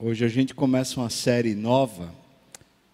[0.00, 2.14] Hoje a gente começa uma série nova,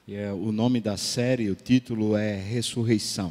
[0.09, 3.31] e é, o nome da série, o título é Ressurreição.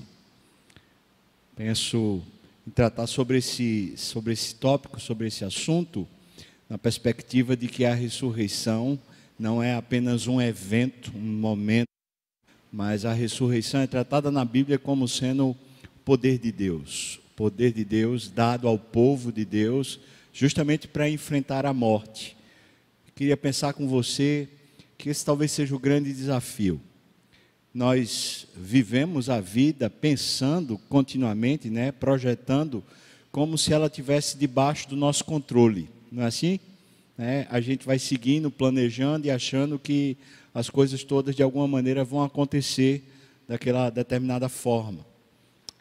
[1.56, 2.22] Penso
[2.68, 6.08] em tratar sobre esse, sobre esse tópico, sobre esse assunto,
[6.70, 9.00] na perspectiva de que a ressurreição
[9.40, 11.88] não é apenas um evento, um momento,
[12.72, 15.58] mas a ressurreição é tratada na Bíblia como sendo o
[16.06, 20.00] poder de Deus, o poder de Deus dado ao povo de Deus,
[20.32, 22.38] justamente para enfrentar a morte.
[23.16, 24.50] Queria pensar com você
[24.98, 26.82] que esse talvez seja o grande desafio.
[27.72, 32.84] Nós vivemos a vida pensando continuamente, né, projetando
[33.32, 36.60] como se ela tivesse debaixo do nosso controle, não é assim?
[37.18, 40.18] É, a gente vai seguindo, planejando e achando que
[40.54, 43.04] as coisas todas de alguma maneira vão acontecer
[43.48, 45.06] daquela determinada forma.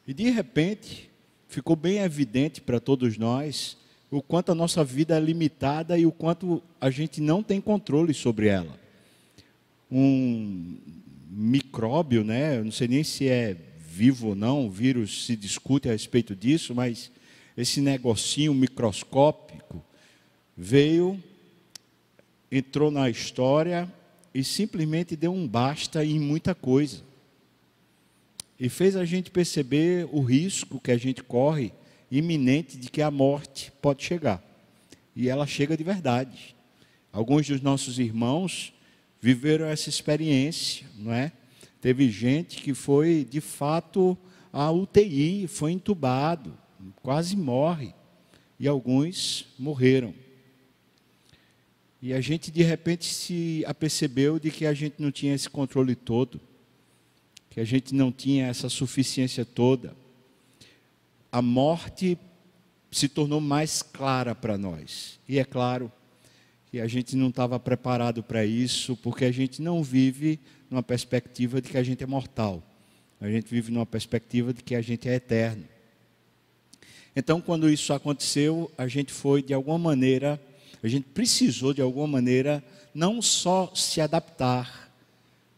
[0.07, 1.11] E de repente,
[1.49, 3.77] ficou bem evidente para todos nós
[4.13, 8.13] o quanto a nossa vida é limitada e o quanto a gente não tem controle
[8.13, 8.79] sobre ela.
[9.91, 10.77] Um
[11.31, 12.59] micróbio, né?
[12.59, 16.37] Eu não sei nem se é vivo ou não, o vírus se discute a respeito
[16.37, 17.11] disso, mas
[17.57, 19.83] esse negocinho microscópico
[20.55, 21.19] veio,
[22.51, 23.91] entrou na história
[24.35, 27.01] e simplesmente deu um basta em muita coisa.
[28.61, 31.73] E fez a gente perceber o risco que a gente corre
[32.19, 34.45] iminente de que a morte pode chegar.
[35.17, 36.55] E ela chega de verdade.
[37.11, 38.73] Alguns dos nossos irmãos
[39.21, 41.33] viveram essa experiência, não é?
[41.81, 44.17] Teve gente que foi, de fato,
[44.53, 46.57] à UTI, foi entubado,
[47.03, 47.95] quase morre.
[48.61, 50.15] E alguns morreram.
[52.01, 55.95] E a gente de repente se apercebeu de que a gente não tinha esse controle
[55.95, 56.41] todo,
[57.49, 59.97] que a gente não tinha essa suficiência toda.
[61.33, 62.17] A morte
[62.91, 65.19] se tornou mais clara para nós.
[65.27, 65.91] E é claro
[66.71, 70.39] que a gente não estava preparado para isso, porque a gente não vive
[70.71, 72.63] numa perspectiva de que a gente é mortal.
[73.21, 75.65] A gente vive numa perspectiva de que a gente é eterno.
[77.17, 80.41] Então, quando isso aconteceu, a gente foi de alguma maneira
[80.83, 82.63] a gente precisou, de alguma maneira,
[82.93, 84.93] não só se adaptar,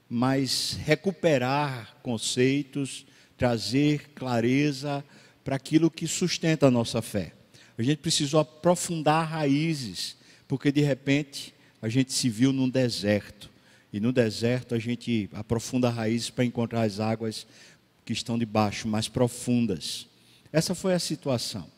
[0.08, 3.06] mas recuperar conceitos,
[3.36, 5.02] trazer clareza
[5.44, 7.32] para aquilo que sustenta a nossa fé.
[7.76, 10.16] A gente precisou aprofundar raízes,
[10.48, 13.50] porque de repente a gente se viu num deserto.
[13.92, 17.46] E no deserto a gente aprofunda raízes para encontrar as águas
[18.04, 20.06] que estão debaixo, mais profundas.
[20.52, 21.72] Essa foi a situação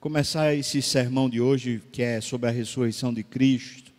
[0.00, 3.92] começar esse sermão de hoje, que é sobre a ressurreição de Cristo,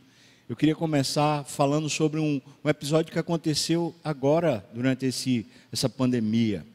[0.49, 6.65] eu queria começar falando sobre um, um episódio que aconteceu agora, durante esse, essa pandemia.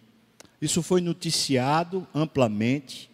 [0.60, 3.10] Isso foi noticiado amplamente.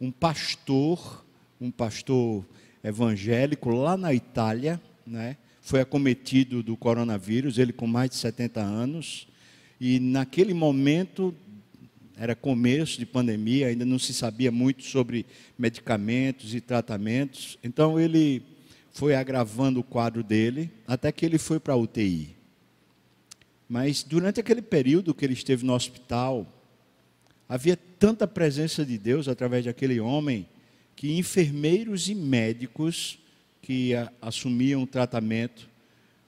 [0.00, 1.24] Um pastor,
[1.60, 2.44] um pastor
[2.82, 9.26] evangélico lá na Itália, né, foi acometido do coronavírus, ele com mais de 70 anos,
[9.80, 11.34] e naquele momento
[12.16, 15.26] era começo de pandemia, ainda não se sabia muito sobre
[15.58, 17.58] medicamentos e tratamentos.
[17.62, 18.42] Então ele
[18.92, 22.36] foi agravando o quadro dele até que ele foi para a UTI.
[23.68, 26.46] Mas durante aquele período que ele esteve no hospital,
[27.48, 30.48] havia tanta presença de Deus através daquele homem
[30.96, 33.18] que enfermeiros e médicos
[33.60, 35.68] que assumiam o tratamento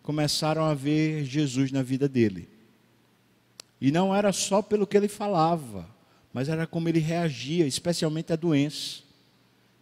[0.02, 2.48] começaram a ver Jesus na vida dele.
[3.80, 5.88] E não era só pelo que ele falava,
[6.32, 9.02] mas era como ele reagia, especialmente à doença.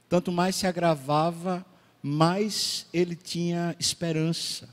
[0.09, 1.65] Tanto mais se agravava,
[2.03, 4.69] mais ele tinha esperança.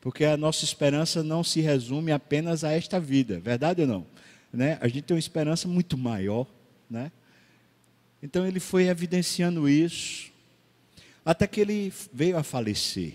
[0.00, 4.06] Porque a nossa esperança não se resume apenas a esta vida, verdade ou não?
[4.52, 4.78] Né?
[4.80, 6.46] A gente tem uma esperança muito maior,
[6.90, 7.10] né?
[8.22, 10.30] Então ele foi evidenciando isso,
[11.24, 13.14] até que ele veio a falecer.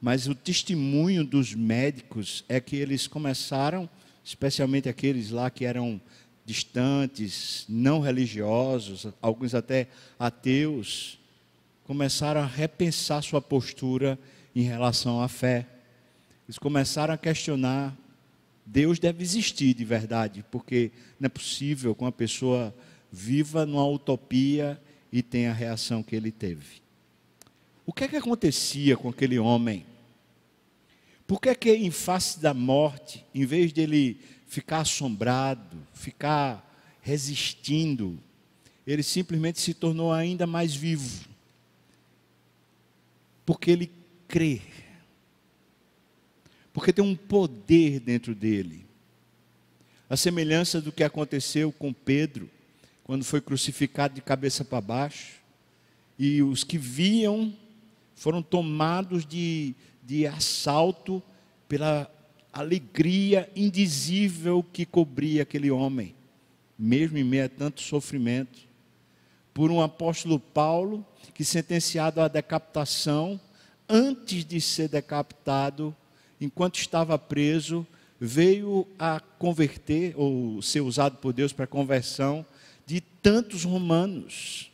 [0.00, 3.88] Mas o testemunho dos médicos é que eles começaram,
[4.24, 6.00] especialmente aqueles lá que eram
[6.44, 9.88] distantes, não religiosos, alguns até
[10.18, 11.18] ateus,
[11.84, 14.18] começaram a repensar sua postura
[14.54, 15.66] em relação à fé.
[16.46, 17.96] Eles começaram a questionar:
[18.66, 20.90] Deus deve existir de verdade, porque
[21.20, 22.74] não é possível que uma pessoa
[23.12, 24.80] viva numa utopia
[25.12, 26.82] e tenha a reação que ele teve.
[27.86, 29.84] O que é que acontecia com aquele homem?
[31.26, 36.62] Por que, que em face da morte, em vez dele ficar assombrado, ficar
[37.00, 38.18] resistindo,
[38.86, 41.26] ele simplesmente se tornou ainda mais vivo?
[43.44, 43.90] Porque ele
[44.26, 44.60] crê.
[46.74, 48.84] Porque tem um poder dentro dele.
[50.10, 52.50] A semelhança do que aconteceu com Pedro,
[53.04, 55.40] quando foi crucificado de cabeça para baixo,
[56.18, 57.54] e os que viam
[58.16, 59.72] foram tomados de,
[60.02, 61.22] de assalto
[61.68, 62.10] pela
[62.52, 66.12] alegria indizível que cobria aquele homem,
[66.76, 68.58] mesmo em meio a tanto sofrimento.
[69.52, 73.40] Por um apóstolo Paulo, que sentenciado à decapitação,
[73.88, 75.94] antes de ser decapitado,
[76.40, 77.86] enquanto estava preso,
[78.20, 82.44] veio a converter, ou ser usado por Deus para conversão,
[82.86, 84.70] de tantos romanos.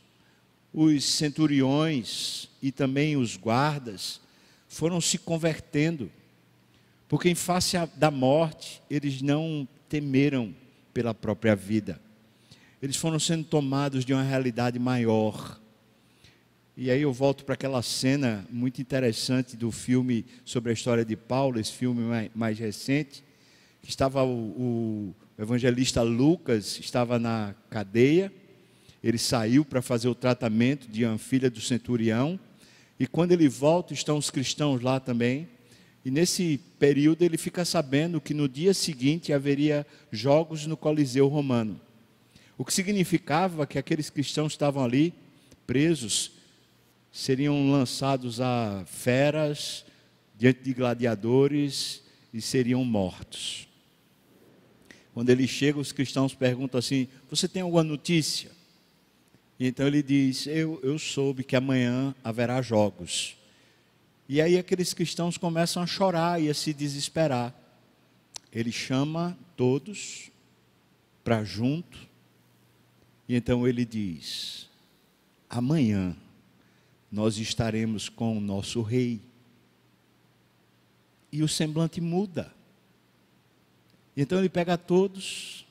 [0.73, 4.21] Os centuriões e também os guardas
[4.69, 6.11] foram se convertendo,
[7.09, 10.55] porque em face da morte, eles não temeram
[10.95, 12.01] pela própria vida.
[12.81, 15.60] Eles foram sendo tomados de uma realidade maior.
[16.83, 21.15] E aí eu volto para aquela cena muito interessante do filme sobre a história de
[21.15, 23.23] Paulo, esse filme mais, mais recente,
[23.83, 28.33] que estava o, o evangelista Lucas estava na cadeia,
[29.05, 32.41] ele saiu para fazer o tratamento de uma filha do centurião,
[32.99, 35.51] e quando ele volta, estão os cristãos lá também.
[36.03, 41.79] E nesse período ele fica sabendo que no dia seguinte haveria jogos no Coliseu Romano.
[42.57, 45.13] O que significava que aqueles cristãos estavam ali
[45.67, 46.40] presos,
[47.13, 49.85] seriam lançados a feras,
[50.37, 52.03] diante de gladiadores
[52.33, 53.69] e seriam mortos.
[55.13, 58.51] Quando ele chega, os cristãos perguntam assim: Você tem alguma notícia?
[59.59, 63.37] E então ele diz: eu, eu soube que amanhã haverá jogos.
[64.27, 67.55] E aí aqueles cristãos começam a chorar e a se desesperar.
[68.51, 70.31] Ele chama todos
[71.23, 71.99] para junto.
[73.29, 74.71] E então ele diz:
[75.49, 76.17] Amanhã
[77.11, 79.21] nós estaremos com o nosso rei.
[81.33, 82.53] E o semblante muda.
[84.17, 85.67] Então ele pega todos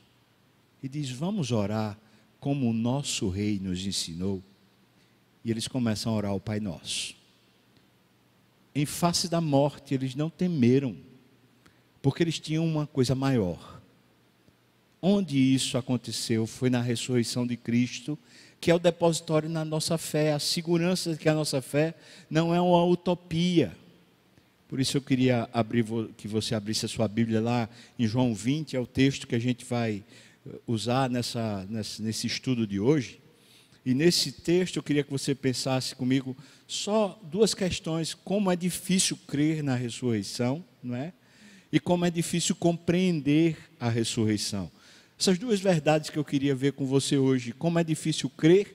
[0.81, 1.97] e diz: Vamos orar
[2.39, 4.43] como o nosso rei nos ensinou.
[5.43, 7.15] E eles começam a orar o Pai Nosso.
[8.73, 10.95] Em face da morte, eles não temeram,
[12.01, 13.81] porque eles tinham uma coisa maior.
[15.01, 18.17] Onde isso aconteceu foi na ressurreição de Cristo,
[18.59, 21.95] que é o depositório na nossa fé, a segurança que a nossa fé
[22.29, 23.75] não é uma utopia.
[24.67, 25.85] Por isso eu queria abrir,
[26.17, 29.39] que você abrisse a sua Bíblia lá em João 20, é o texto que a
[29.39, 30.03] gente vai
[30.67, 31.65] usar nessa,
[31.99, 33.19] nesse estudo de hoje.
[33.85, 36.35] E nesse texto eu queria que você pensasse comigo
[36.67, 41.13] só duas questões: como é difícil crer na ressurreição, não é?
[41.71, 44.71] E como é difícil compreender a ressurreição.
[45.19, 48.73] Essas duas verdades que eu queria ver com você hoje: como é difícil crer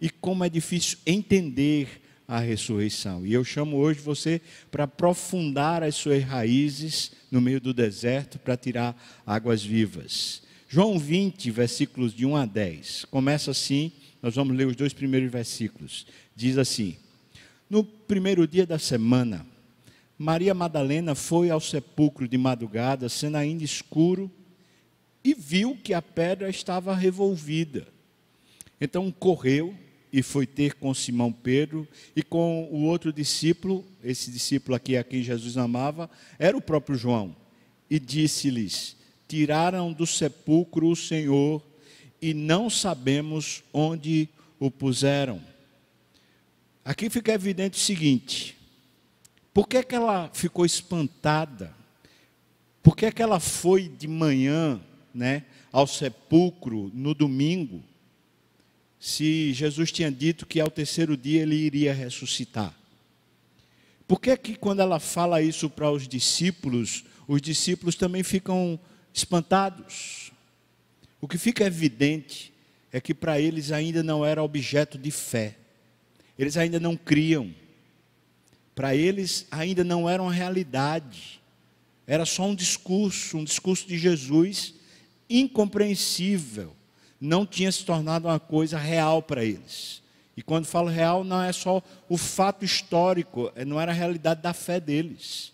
[0.00, 3.24] e como é difícil entender a ressurreição.
[3.24, 4.40] E eu chamo hoje você
[4.72, 10.42] para aprofundar as suas raízes no meio do deserto para tirar águas vivas.
[10.68, 13.04] João 20, versículos de 1 a 10.
[13.04, 16.08] Começa assim, nós vamos ler os dois primeiros versículos.
[16.34, 16.96] Diz assim:
[17.70, 19.46] No primeiro dia da semana,
[20.18, 24.28] Maria Madalena foi ao sepulcro de madrugada, sendo ainda escuro,
[25.24, 27.88] e viu que a pedra estava revolvida.
[28.78, 29.74] Então correu
[30.12, 35.02] e foi ter com Simão Pedro e com o outro discípulo, esse discípulo aqui a
[35.02, 37.34] quem Jesus amava, era o próprio João,
[37.88, 41.62] e disse-lhes: tiraram do sepulcro o Senhor
[42.20, 44.28] e não sabemos onde
[44.60, 45.40] o puseram.
[46.84, 48.56] Aqui fica evidente o seguinte:
[49.52, 51.74] por que, que ela ficou espantada?
[52.82, 54.80] Por que, que ela foi de manhã
[55.14, 57.82] né, ao sepulcro no domingo,
[58.98, 62.74] se Jesus tinha dito que ao terceiro dia ele iria ressuscitar?
[64.06, 68.78] Por que, que quando ela fala isso para os discípulos, os discípulos também ficam
[69.14, 70.32] espantados.
[71.20, 72.52] O que fica evidente
[72.92, 75.56] é que para eles ainda não era objeto de fé,
[76.36, 77.54] eles ainda não criam,
[78.74, 81.40] para eles ainda não era uma realidade,
[82.06, 84.74] era só um discurso, um discurso de Jesus
[85.40, 86.74] incompreensível,
[87.20, 90.02] não tinha se tornado uma coisa real para eles.
[90.36, 94.52] E quando falo real, não é só o fato histórico, não era a realidade da
[94.52, 95.52] fé deles.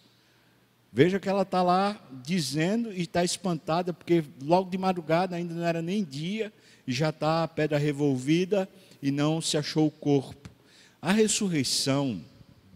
[0.92, 5.64] Veja que ela está lá dizendo e está espantada, porque logo de madrugada, ainda não
[5.64, 6.52] era nem dia,
[6.87, 8.68] e já está a pedra revolvida
[9.00, 10.50] e não se achou o corpo.
[11.00, 12.20] A ressurreição,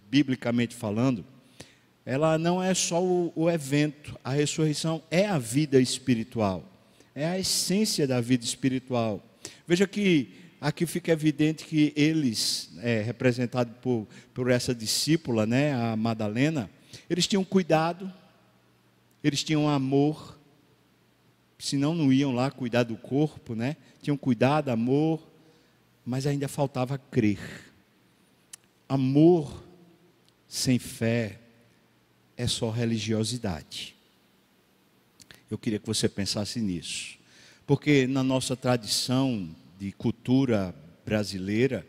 [0.09, 1.25] biblicamente falando,
[2.07, 6.63] ela não é só o, o evento, a ressurreição é a vida espiritual,
[7.15, 9.23] é a essência da vida espiritual.
[9.67, 15.97] Veja que aqui fica evidente que eles, é, representados por, por essa discípula, né, a
[15.97, 16.71] Madalena,
[17.09, 18.11] eles tinham cuidado,
[19.23, 20.39] eles tinham amor,
[21.59, 23.77] senão não iam lá cuidar do corpo, né?
[24.03, 25.27] Tinham cuidado, amor,
[26.05, 27.41] mas ainda faltava crer.
[28.89, 29.65] Amor
[30.47, 31.41] sem fé
[32.37, 33.94] é só religiosidade.
[35.51, 37.17] Eu queria que você pensasse nisso.
[37.67, 39.49] Porque na nossa tradição
[39.79, 40.75] de cultura
[41.05, 41.87] brasileira,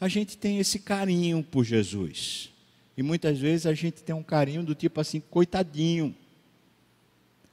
[0.00, 2.50] a gente tem esse carinho por Jesus.
[2.96, 6.14] E muitas vezes a gente tem um carinho do tipo assim, coitadinho.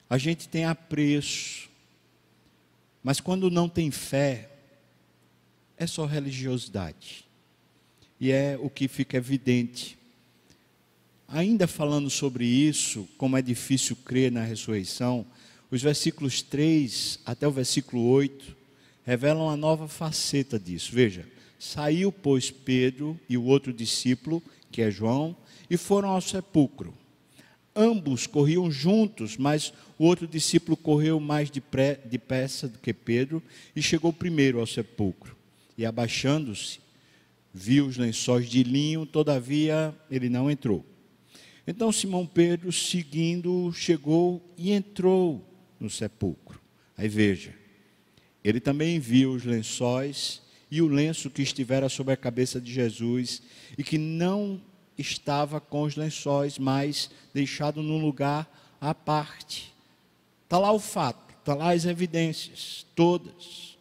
[0.09, 1.69] A gente tem apreço.
[3.03, 4.49] Mas quando não tem fé,
[5.77, 7.25] é só religiosidade.
[8.19, 9.97] E é o que fica evidente.
[11.27, 15.25] Ainda falando sobre isso, como é difícil crer na ressurreição,
[15.69, 18.55] os versículos 3 até o versículo 8
[19.05, 20.91] revelam a nova faceta disso.
[20.93, 21.25] Veja,
[21.59, 24.41] saiu, pois, Pedro e o outro discípulo,
[24.71, 25.35] que é João,
[25.69, 26.93] e foram ao sepulcro.
[27.75, 33.43] Ambos corriam juntos, mas o outro discípulo correu mais depressa do que Pedro
[33.75, 35.37] e chegou primeiro ao sepulcro
[35.77, 36.79] e abaixando-se,
[37.53, 40.83] viu os lençóis de linho, todavia ele não entrou.
[41.67, 45.45] Então Simão Pedro, seguindo, chegou e entrou
[45.77, 46.61] no sepulcro.
[46.97, 47.53] Aí veja,
[48.41, 53.41] ele também viu os lençóis e o lenço que estivera sobre a cabeça de Jesus
[53.77, 54.61] e que não
[54.97, 59.73] estava com os lençóis, mas deixado num lugar à parte.
[60.45, 63.77] Está lá o fato, está lá as evidências, todas.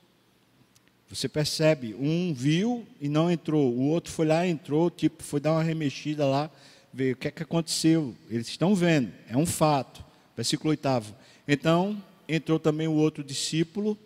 [1.09, 5.52] Você percebe, um viu e não entrou, o outro foi lá entrou, tipo, foi dar
[5.52, 6.50] uma remexida lá,
[6.97, 8.17] ver o que é que aconteceu.
[8.31, 10.03] Eles estão vendo, é um fato.
[10.35, 11.15] Versículo 8.
[11.47, 13.99] Então, entrou também o outro discípulo,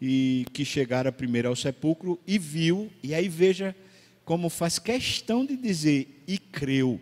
[0.00, 3.76] e que chegara primeiro ao sepulcro e viu, e aí veja
[4.24, 6.98] como faz questão de dizer, e creu.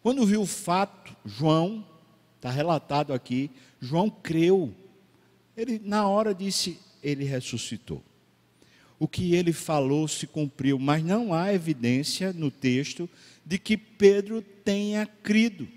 [0.00, 1.84] Quando viu o fato, João,
[2.36, 3.50] está relatado aqui,
[3.80, 4.72] João creu.
[5.56, 8.02] Ele, na hora, disse: Ele ressuscitou
[9.02, 13.10] o que ele falou se cumpriu, mas não há evidência no texto
[13.44, 15.68] de que Pedro tenha crido.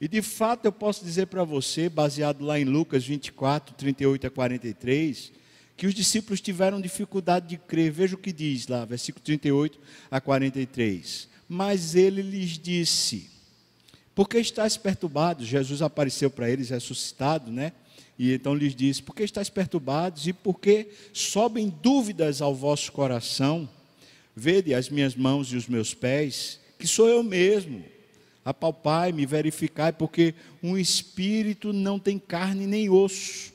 [0.00, 4.30] E de fato eu posso dizer para você, baseado lá em Lucas 24, 38 a
[4.30, 5.32] 43,
[5.76, 7.90] que os discípulos tiveram dificuldade de crer.
[7.90, 9.78] Veja o que diz lá, versículo 38
[10.10, 11.28] a 43.
[11.48, 13.30] Mas ele lhes disse:
[14.14, 15.44] Por que estás perturbado?
[15.44, 17.72] Jesus apareceu para eles ressuscitado, né?
[18.18, 22.90] E então lhes disse: Por que estáis perturbados e por que sobem dúvidas ao vosso
[22.92, 23.68] coração?
[24.36, 27.82] Vede as minhas mãos e os meus pés, que sou eu mesmo.
[28.44, 33.52] Apalpai-me, verificai, porque um espírito não tem carne nem osso,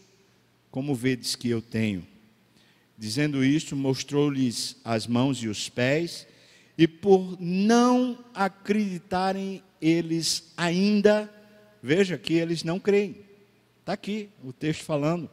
[0.71, 2.05] como vedes que eu tenho.
[2.97, 6.27] Dizendo isto, mostrou-lhes as mãos e os pés,
[6.75, 11.31] e por não acreditarem eles ainda,
[11.81, 13.31] veja que eles não creem
[13.81, 15.29] Está aqui o texto falando.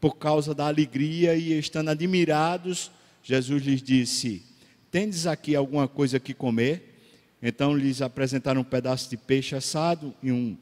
[0.00, 4.44] Por causa da alegria e estando admirados, Jesus lhes disse:
[4.90, 6.98] Tendes aqui alguma coisa que comer?
[7.42, 10.56] Então lhes apresentaram um pedaço de peixe assado e um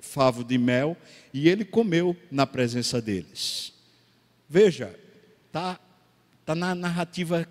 [0.00, 0.96] favo de mel,
[1.34, 3.72] e ele comeu na presença deles.
[4.48, 4.98] Veja,
[5.46, 5.78] está
[6.44, 7.46] tá na narrativa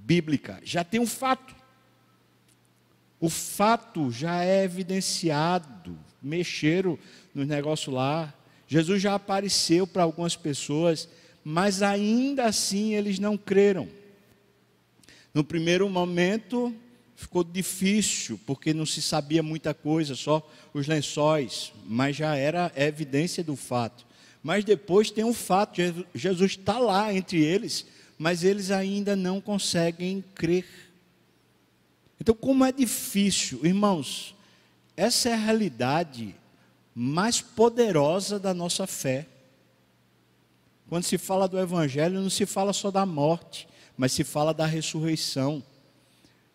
[0.00, 1.56] bíblica, já tem um fato.
[3.20, 5.98] O fato já é evidenciado.
[6.22, 6.98] Mexeram
[7.34, 8.34] no negócio lá,
[8.66, 11.08] Jesus já apareceu para algumas pessoas,
[11.42, 13.88] mas ainda assim eles não creram.
[15.38, 16.74] No primeiro momento
[17.14, 23.44] ficou difícil, porque não se sabia muita coisa, só os lençóis, mas já era evidência
[23.44, 24.04] do fato.
[24.42, 25.80] Mas depois tem um fato:
[26.12, 27.86] Jesus está lá entre eles,
[28.18, 30.66] mas eles ainda não conseguem crer.
[32.20, 34.34] Então, como é difícil, irmãos,
[34.96, 36.34] essa é a realidade
[36.92, 39.24] mais poderosa da nossa fé.
[40.88, 43.68] Quando se fala do Evangelho, não se fala só da morte,
[43.98, 45.62] mas se fala da ressurreição.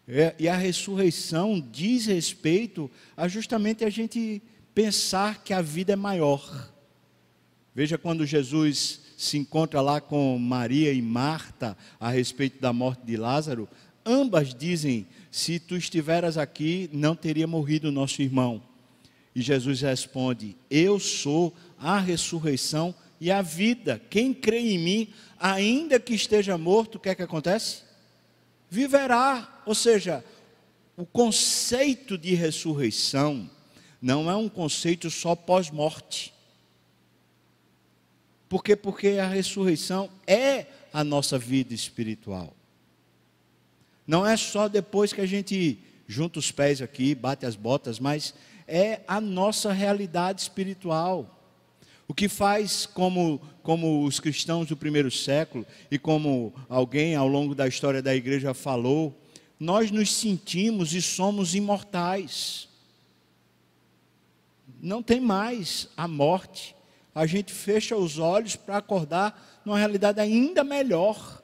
[0.08, 4.42] É, e a ressurreição diz respeito a justamente a gente
[4.74, 6.72] pensar que a vida é maior.
[7.76, 13.18] Veja quando Jesus se encontra lá com Maria e Marta a respeito da morte de
[13.18, 13.68] Lázaro,
[14.06, 18.64] ambas dizem: se tu estiveras aqui, não teria morrido nosso irmão.
[19.36, 24.01] E Jesus responde: Eu sou a ressurreição e a vida.
[24.10, 27.84] Quem crê em mim, ainda que esteja morto, o que é que acontece?
[28.70, 29.62] Viverá.
[29.65, 30.25] Ou seja,
[30.98, 33.50] o conceito de ressurreição
[34.01, 36.34] não é um conceito só pós-morte.
[38.50, 38.75] Por quê?
[38.75, 42.53] Porque a ressurreição é a nossa vida espiritual.
[44.06, 48.34] Não é só depois que a gente junta os pés aqui, bate as botas, mas
[48.68, 51.33] é a nossa realidade espiritual.
[52.13, 57.55] O que faz como, como os cristãos do primeiro século e como alguém ao longo
[57.55, 59.20] da história da igreja falou,
[59.60, 62.70] nós nos sentimos e somos imortais.
[64.79, 66.75] Não tem mais a morte.
[67.15, 71.41] A gente fecha os olhos para acordar numa realidade ainda melhor.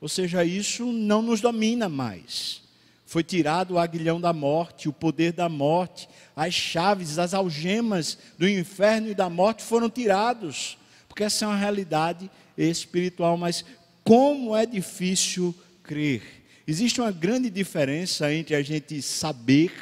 [0.00, 2.62] Ou seja, isso não nos domina mais.
[3.04, 8.48] Foi tirado o aguilhão da morte, o poder da morte, as chaves, as algemas do
[8.48, 13.64] inferno e da morte foram tirados, porque essa é uma realidade espiritual, mas
[14.02, 16.22] como é difícil crer.
[16.66, 19.72] Existe uma grande diferença entre a gente saber,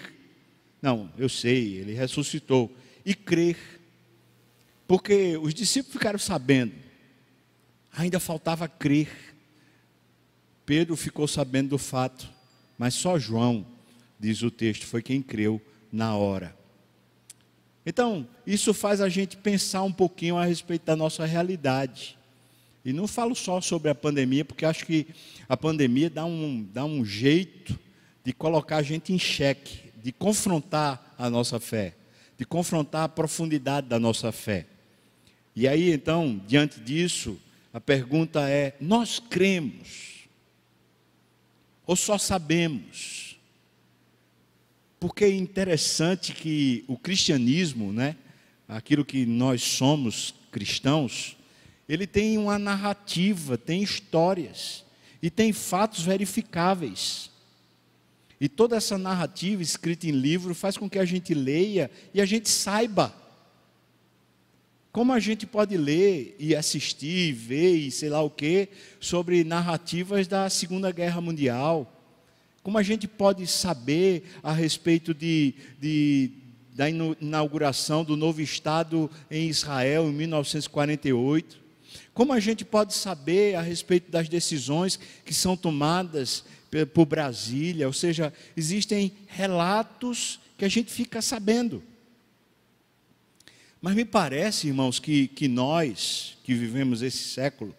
[0.82, 3.56] não, eu sei, ele ressuscitou, e crer.
[4.86, 6.72] Porque os discípulos ficaram sabendo,
[7.92, 9.08] ainda faltava crer.
[10.66, 12.28] Pedro ficou sabendo do fato,
[12.76, 13.66] mas só João,
[14.18, 15.60] diz o texto, foi quem creu
[15.92, 16.56] na hora.
[17.84, 22.18] Então, isso faz a gente pensar um pouquinho a respeito da nossa realidade.
[22.84, 25.06] E não falo só sobre a pandemia, porque acho que
[25.48, 27.78] a pandemia dá um, dá um jeito
[28.24, 31.94] de colocar a gente em xeque, de confrontar a nossa fé,
[32.38, 34.66] de confrontar a profundidade da nossa fé.
[35.54, 37.38] E aí, então, diante disso,
[37.72, 40.28] a pergunta é: nós cremos?
[41.86, 43.29] Ou só sabemos?
[45.00, 48.16] Porque é interessante que o cristianismo, né,
[48.68, 51.38] aquilo que nós somos cristãos,
[51.88, 54.84] ele tem uma narrativa, tem histórias
[55.22, 57.30] e tem fatos verificáveis.
[58.38, 62.26] E toda essa narrativa escrita em livro faz com que a gente leia e a
[62.26, 63.14] gente saiba.
[64.92, 70.28] Como a gente pode ler e assistir, ver e sei lá o que sobre narrativas
[70.28, 71.99] da Segunda Guerra Mundial?
[72.62, 76.30] Como a gente pode saber a respeito de, de,
[76.74, 81.58] da inauguração do novo Estado em Israel em 1948?
[82.12, 86.44] Como a gente pode saber a respeito das decisões que são tomadas
[86.92, 87.86] por Brasília?
[87.86, 91.82] Ou seja, existem relatos que a gente fica sabendo.
[93.80, 97.74] Mas me parece, irmãos, que, que nós, que vivemos esse século,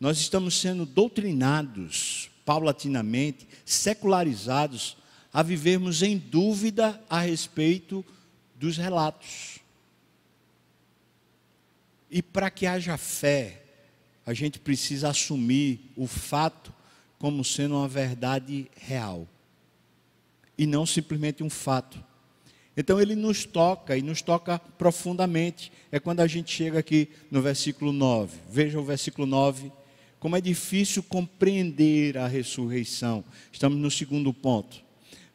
[0.00, 4.96] nós estamos sendo doutrinados paulatinamente, secularizados,
[5.32, 8.02] a vivermos em dúvida a respeito
[8.54, 9.58] dos relatos.
[12.10, 13.62] E para que haja fé,
[14.24, 16.72] a gente precisa assumir o fato
[17.18, 19.28] como sendo uma verdade real
[20.56, 22.02] e não simplesmente um fato.
[22.76, 25.72] Então ele nos toca e nos toca profundamente.
[25.90, 28.38] É quando a gente chega aqui no versículo 9.
[28.48, 29.72] Veja o versículo 9.
[30.26, 33.24] Como é difícil compreender a ressurreição.
[33.52, 34.82] Estamos no segundo ponto.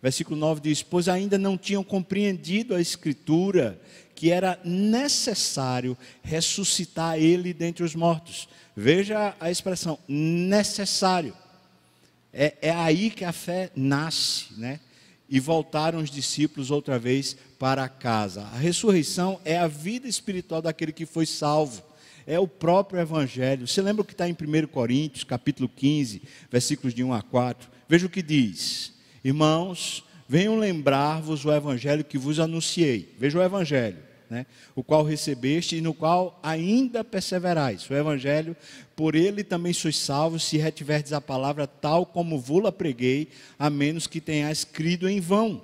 [0.03, 3.81] Versículo 9 diz: Pois ainda não tinham compreendido a Escritura,
[4.13, 8.49] que era necessário ressuscitar ele dentre os mortos.
[8.75, 11.33] Veja a expressão necessário.
[12.33, 14.81] É, é aí que a fé nasce, né?
[15.29, 18.41] E voltaram os discípulos outra vez para casa.
[18.41, 21.90] A ressurreição é a vida espiritual daquele que foi salvo.
[22.31, 23.67] É o próprio Evangelho.
[23.67, 27.69] Você lembra o que está em 1 Coríntios, capítulo 15, versículos de 1 a 4?
[27.89, 28.93] Veja o que diz.
[29.21, 33.13] Irmãos, venham lembrar-vos o Evangelho que vos anunciei.
[33.19, 33.97] Veja o Evangelho
[34.29, 37.89] né, o qual recebeste e no qual ainda perseverais.
[37.89, 38.55] O Evangelho,
[38.95, 43.27] por ele também sois salvos, se retiverdes a palavra tal como vos-la preguei,
[43.59, 45.55] a menos que tenhais crido em vão.
[45.55, 45.61] Ou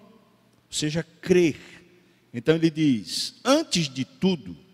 [0.69, 1.55] seja, crer.
[2.33, 4.66] Então ele diz: Antes de tudo,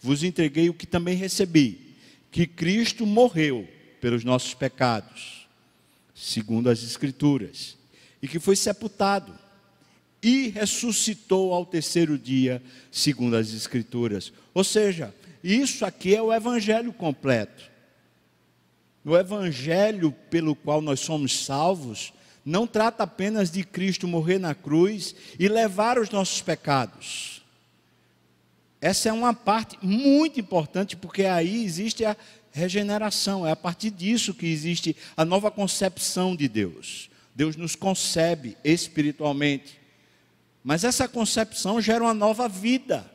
[0.00, 1.96] vos entreguei o que também recebi,
[2.30, 3.68] que Cristo morreu
[4.00, 5.46] pelos nossos pecados,
[6.14, 7.76] segundo as Escrituras,
[8.22, 9.32] e que foi sepultado
[10.22, 14.32] e ressuscitou ao terceiro dia, segundo as Escrituras.
[14.52, 17.70] Ou seja, isso aqui é o Evangelho completo.
[19.04, 22.12] O Evangelho pelo qual nós somos salvos
[22.44, 27.39] não trata apenas de Cristo morrer na cruz e levar os nossos pecados.
[28.80, 32.16] Essa é uma parte muito importante, porque aí existe a
[32.52, 37.10] regeneração, é a partir disso que existe a nova concepção de Deus.
[37.34, 39.78] Deus nos concebe espiritualmente.
[40.62, 43.10] Mas essa concepção gera uma nova vida.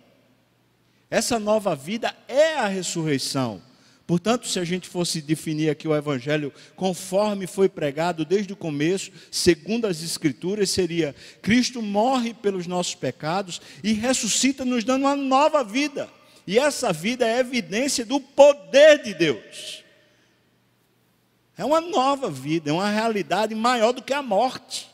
[1.09, 3.61] Essa nova vida é a ressurreição.
[4.07, 9.11] Portanto, se a gente fosse definir aqui o Evangelho conforme foi pregado desde o começo,
[9.31, 15.63] segundo as Escrituras, seria: Cristo morre pelos nossos pecados e ressuscita, nos dando uma nova
[15.63, 16.07] vida.
[16.45, 19.83] E essa vida é evidência do poder de Deus.
[21.57, 24.87] É uma nova vida, é uma realidade maior do que a morte,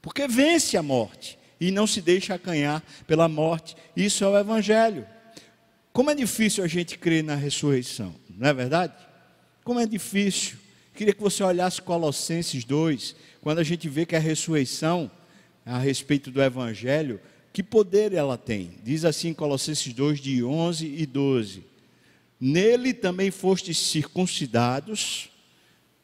[0.00, 3.74] porque vence a morte e não se deixa acanhar pela morte.
[3.96, 5.04] Isso é o Evangelho.
[5.92, 8.94] Como é difícil a gente crer na ressurreição, não é verdade?
[9.64, 10.56] Como é difícil
[10.98, 15.08] Queria que você olhasse Colossenses 2, quando a gente vê que a ressurreição,
[15.64, 17.20] a respeito do Evangelho,
[17.52, 18.72] que poder ela tem?
[18.82, 21.62] Diz assim Colossenses 2, de 11 e 12.
[22.40, 25.30] Nele também fostes circuncidados,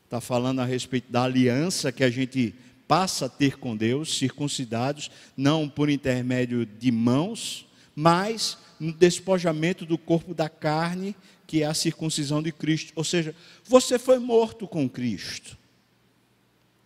[0.04, 2.54] está falando a respeito da aliança que a gente
[2.86, 7.66] passa a ter com Deus, circuncidados, não por intermédio de mãos,
[7.96, 12.92] mas no despojamento do corpo da carne, que é a circuncisão de Cristo.
[12.96, 15.56] Ou seja, você foi morto com Cristo.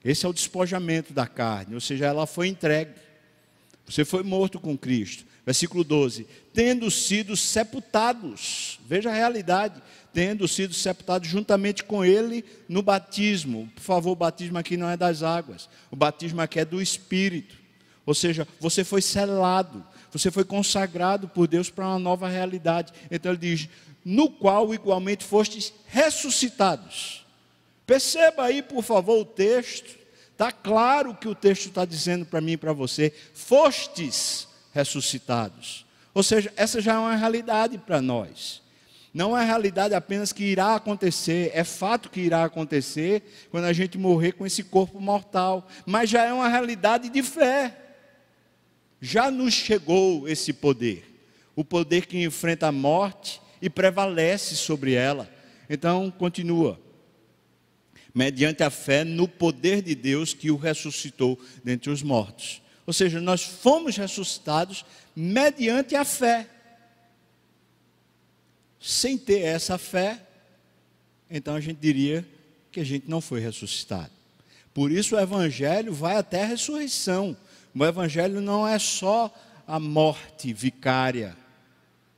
[0.04, 2.92] Esse é o despojamento da carne, ou seja, ela foi entregue.
[3.86, 5.24] Você foi morto com Cristo.
[5.44, 12.82] Versículo 12: Tendo sido sepultados, veja a realidade, tendo sido sepultados juntamente com Ele no
[12.82, 13.70] batismo.
[13.74, 17.56] Por favor, o batismo aqui não é das águas, o batismo aqui é do Espírito.
[18.04, 22.92] Ou seja, você foi selado, você foi consagrado por Deus para uma nova realidade.
[23.10, 23.68] Então ele diz:
[24.04, 27.26] no qual igualmente fostes ressuscitados.
[27.86, 29.98] Perceba aí, por favor, o texto.
[30.32, 35.84] Está claro que o texto está dizendo para mim e para você: fostes ressuscitados.
[36.14, 38.62] Ou seja, essa já é uma realidade para nós.
[39.12, 43.98] Não é realidade apenas que irá acontecer, é fato que irá acontecer quando a gente
[43.98, 47.88] morrer com esse corpo mortal, mas já é uma realidade de fé.
[49.00, 51.04] Já nos chegou esse poder,
[51.54, 55.28] o poder que enfrenta a morte e prevalece sobre ela.
[55.68, 56.80] Então, continua
[58.14, 62.61] mediante a fé no poder de Deus que o ressuscitou dentre os mortos.
[62.84, 64.84] Ou seja, nós fomos ressuscitados
[65.14, 66.48] mediante a fé.
[68.80, 70.20] Sem ter essa fé,
[71.30, 72.26] então a gente diria
[72.72, 74.11] que a gente não foi ressuscitado.
[74.72, 77.37] Por isso o evangelho vai até a ressurreição.
[77.74, 79.33] O evangelho não é só
[79.66, 81.37] a morte vicária,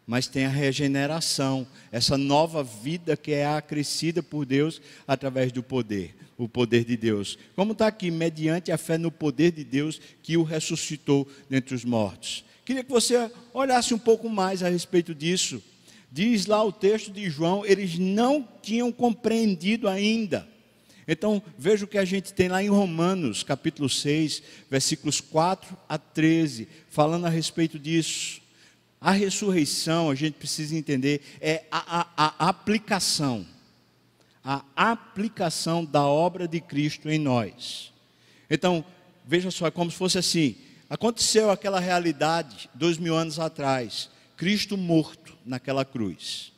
[0.07, 6.17] mas tem a regeneração, essa nova vida que é acrescida por Deus através do poder,
[6.37, 7.39] o poder de Deus.
[7.55, 11.85] Como está aqui, mediante a fé no poder de Deus que o ressuscitou dentre os
[11.85, 12.45] mortos.
[12.65, 15.63] Queria que você olhasse um pouco mais a respeito disso.
[16.11, 20.49] Diz lá o texto de João, eles não tinham compreendido ainda.
[21.13, 25.99] Então, veja o que a gente tem lá em Romanos, capítulo 6, versículos 4 a
[25.99, 28.41] 13, falando a respeito disso.
[29.01, 33.45] A ressurreição, a gente precisa entender, é a, a, a aplicação,
[34.45, 37.93] a aplicação da obra de Cristo em nós.
[38.49, 38.85] Então,
[39.27, 44.77] veja só, é como se fosse assim: aconteceu aquela realidade dois mil anos atrás, Cristo
[44.77, 46.53] morto naquela cruz.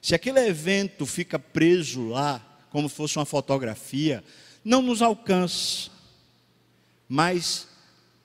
[0.00, 4.22] Se aquele evento fica preso lá, como fosse uma fotografia,
[4.64, 5.90] não nos alcança.
[7.08, 7.66] Mas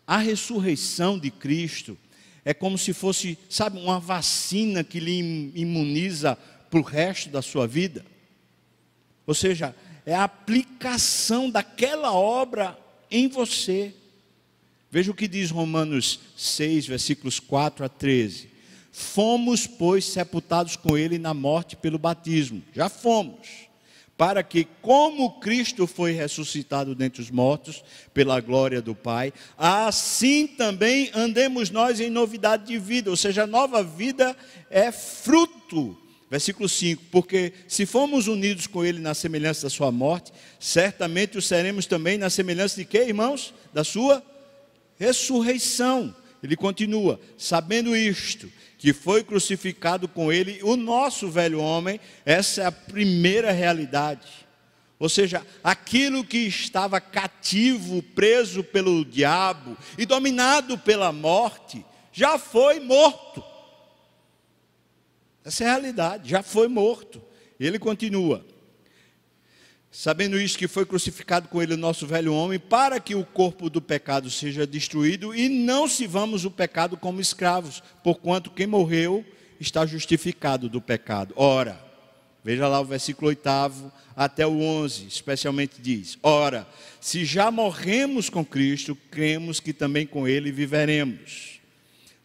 [0.06, 1.98] a ressurreição de Cristo
[2.46, 6.38] é como se fosse, sabe, uma vacina que lhe imuniza
[6.70, 8.06] para o resto da sua vida.
[9.26, 9.74] Ou seja,
[10.06, 12.78] é a aplicação daquela obra
[13.10, 13.94] em você.
[14.92, 18.50] Veja o que diz Romanos 6, versículos 4 a 13.
[18.92, 22.62] Fomos, pois, sepultados com ele na morte pelo batismo.
[22.74, 23.48] Já fomos
[24.18, 31.10] para que, como Cristo foi ressuscitado dentre os mortos, pela glória do Pai, assim também
[31.14, 34.36] andemos nós em novidade de vida, ou seja, a nova vida
[34.70, 35.98] é fruto.
[36.30, 41.42] Versículo 5: Porque se fomos unidos com Ele na semelhança da Sua morte, certamente o
[41.42, 43.54] seremos também na semelhança de quê, irmãos?
[43.72, 44.24] Da Sua
[44.98, 46.16] ressurreição.
[46.42, 48.52] Ele continua: sabendo isto,
[48.84, 54.46] que foi crucificado com ele, o nosso velho homem, essa é a primeira realidade.
[55.00, 62.82] Ou seja, aquilo que estava cativo, preso pelo diabo e dominado pela morte, já foi
[62.82, 63.42] morto.
[65.46, 67.22] Essa é a realidade, já foi morto.
[67.58, 68.46] Ele continua:
[69.94, 73.70] sabendo isso que foi crucificado com ele o nosso velho homem, para que o corpo
[73.70, 79.24] do pecado seja destruído e não sirvamos o pecado como escravos, porquanto quem morreu
[79.60, 81.32] está justificado do pecado.
[81.38, 81.80] Ora,
[82.44, 83.48] veja lá o versículo 8
[84.16, 86.68] até o 11, especialmente diz: Ora,
[87.00, 91.62] se já morremos com Cristo, cremos que também com ele viveremos.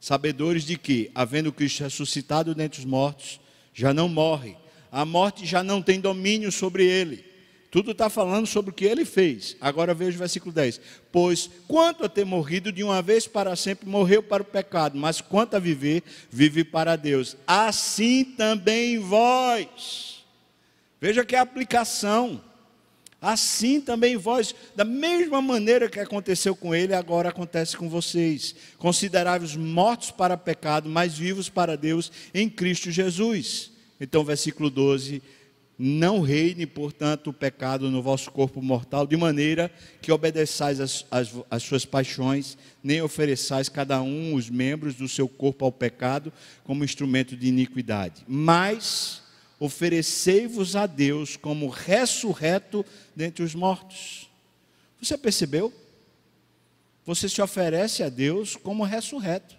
[0.01, 3.39] Sabedores de que, havendo Cristo ressuscitado dentre os mortos,
[3.75, 4.57] já não morre,
[4.91, 7.29] a morte já não tem domínio sobre ele.
[7.71, 9.57] Tudo está falando sobre o que ele fez.
[9.61, 10.81] Agora veja o versículo 10.
[11.13, 15.21] Pois quanto a ter morrido de uma vez para sempre, morreu para o pecado, mas
[15.21, 17.37] quanto a viver, vive para Deus.
[17.47, 20.25] Assim também vós.
[21.01, 22.43] Veja que a aplicação.
[23.21, 28.55] Assim também vós, da mesma maneira que aconteceu com ele, agora acontece com vocês.
[28.79, 33.73] Consideráveis mortos para o pecado, mas vivos para Deus em Cristo Jesus.
[34.01, 35.21] Então, versículo 12
[35.79, 39.71] Não reine, portanto, o pecado no vosso corpo mortal, de maneira
[40.03, 45.29] que obedeçais as, as, as, suas paixões, nem ofereçais cada um os membros do seu
[45.29, 46.33] corpo ao pecado
[46.65, 48.25] como instrumento de iniquidade.
[48.27, 49.23] Mas
[49.61, 54.29] oferecei-vos a Deus como ressurreto dentre os mortos.
[55.01, 55.73] Você percebeu?
[57.07, 59.57] Você se oferece a Deus como ressurreto.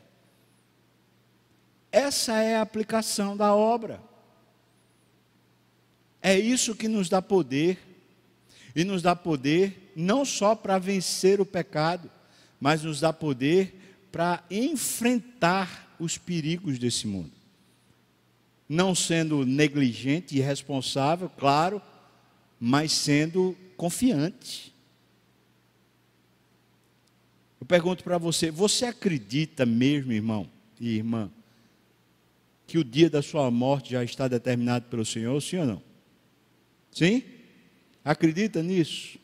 [1.90, 4.09] Essa é a aplicação da obra.
[6.22, 7.78] É isso que nos dá poder,
[8.76, 12.10] e nos dá poder não só para vencer o pecado,
[12.60, 13.76] mas nos dá poder
[14.12, 17.32] para enfrentar os perigos desse mundo.
[18.68, 21.82] Não sendo negligente e irresponsável, claro,
[22.60, 24.74] mas sendo confiante.
[27.60, 31.32] Eu pergunto para você: você acredita mesmo, irmão e irmã,
[32.68, 35.89] que o dia da sua morte já está determinado pelo Senhor, sim ou não?
[36.92, 37.24] Sim?
[38.04, 39.18] Acredita nisso?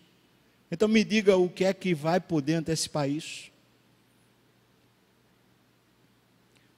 [0.71, 3.51] Então me diga o que é que vai poder antecipar isso.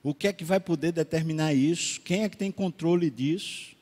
[0.03, 1.99] O que é que vai poder determinar isso?
[2.01, 3.75] Quem é que tem controle disso?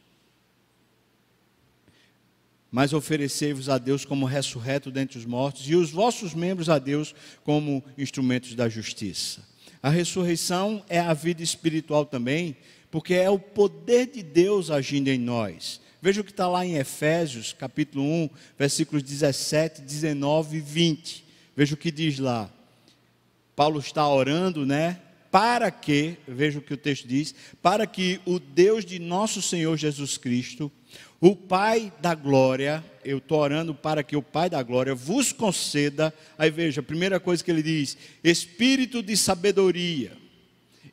[2.72, 7.14] Mas oferecei-vos a Deus como ressurreto dentre os mortos e os vossos membros a Deus
[7.44, 9.42] como instrumentos da justiça.
[9.82, 12.58] A ressurreição é a vida espiritual também,
[12.90, 15.80] porque é o poder de Deus agindo em nós.
[16.06, 21.26] Veja o que está lá em Efésios, capítulo 1, versículos 17, 19 e 20.
[21.58, 22.48] Veja o que diz lá.
[23.56, 25.02] Paulo está orando, né?
[25.32, 29.76] Para que, veja o que o texto diz, para que o Deus de nosso Senhor
[29.78, 30.72] Jesus Cristo,
[31.20, 36.14] o Pai da glória, eu estou orando para que o Pai da glória vos conceda,
[36.38, 40.12] aí veja, a primeira coisa que ele diz, espírito de sabedoria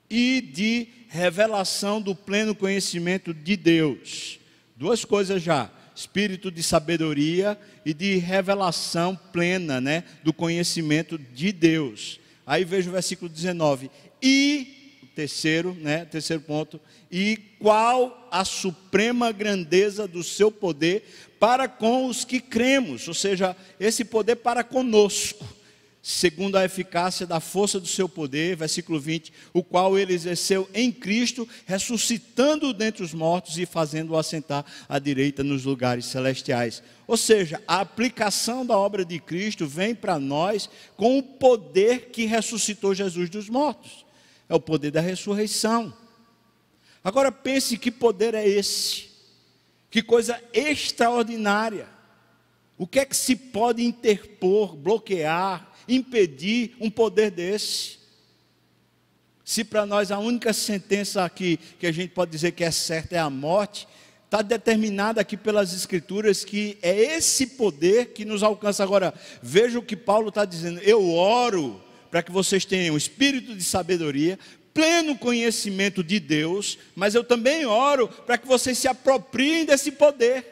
[0.09, 4.41] e de revelação do pleno conhecimento de Deus
[4.83, 12.19] Duas coisas já: espírito de sabedoria e de revelação plena, né, do conhecimento de Deus.
[12.45, 13.89] Aí veja o versículo 19.
[14.21, 16.81] E terceiro, né, terceiro ponto,
[17.13, 21.05] e qual a suprema grandeza do seu poder
[21.39, 25.47] para com os que cremos, ou seja, esse poder para conosco
[26.03, 30.91] segundo a eficácia da força do seu poder, versículo 20, o qual ele exerceu em
[30.91, 36.83] Cristo, ressuscitando dentre os mortos e fazendo-o assentar à direita nos lugares celestiais.
[37.07, 42.25] Ou seja, a aplicação da obra de Cristo vem para nós com o poder que
[42.25, 44.05] ressuscitou Jesus dos mortos.
[44.49, 45.95] É o poder da ressurreição.
[47.05, 49.09] Agora pense que poder é esse?
[49.89, 51.89] Que coisa extraordinária.
[52.77, 57.99] O que é que se pode interpor, bloquear, impedir um poder desse?
[59.45, 63.17] Se para nós a única sentença aqui que a gente pode dizer que é certa
[63.17, 63.89] é a morte,
[64.25, 68.83] está determinada aqui pelas Escrituras que é esse poder que nos alcança.
[68.83, 73.65] Agora, veja o que Paulo está dizendo: eu oro para que vocês tenham espírito de
[73.65, 74.39] sabedoria,
[74.73, 80.45] pleno conhecimento de Deus, mas eu também oro para que vocês se apropriem desse poder,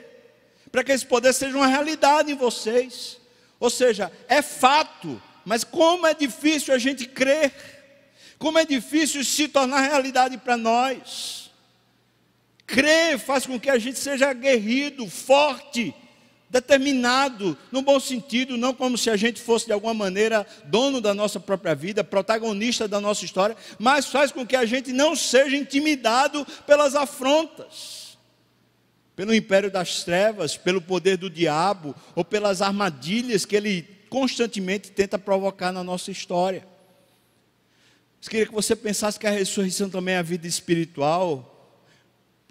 [0.73, 3.20] para que esse poder seja uma realidade em vocês.
[3.61, 7.53] Ou seja, é fato, mas como é difícil a gente crer,
[8.39, 11.51] como é difícil se tornar realidade para nós.
[12.67, 15.95] Crer faz com que a gente seja aguerrido, forte,
[16.49, 21.13] determinado, no bom sentido, não como se a gente fosse de alguma maneira dono da
[21.13, 25.55] nossa própria vida, protagonista da nossa história, mas faz com que a gente não seja
[25.55, 28.00] intimidado pelas afrontas
[29.21, 35.19] pelo império das trevas, pelo poder do diabo ou pelas armadilhas que ele constantemente tenta
[35.19, 36.67] provocar na nossa história.
[38.25, 41.77] Eu queria que você pensasse que a ressurreição também é a vida espiritual.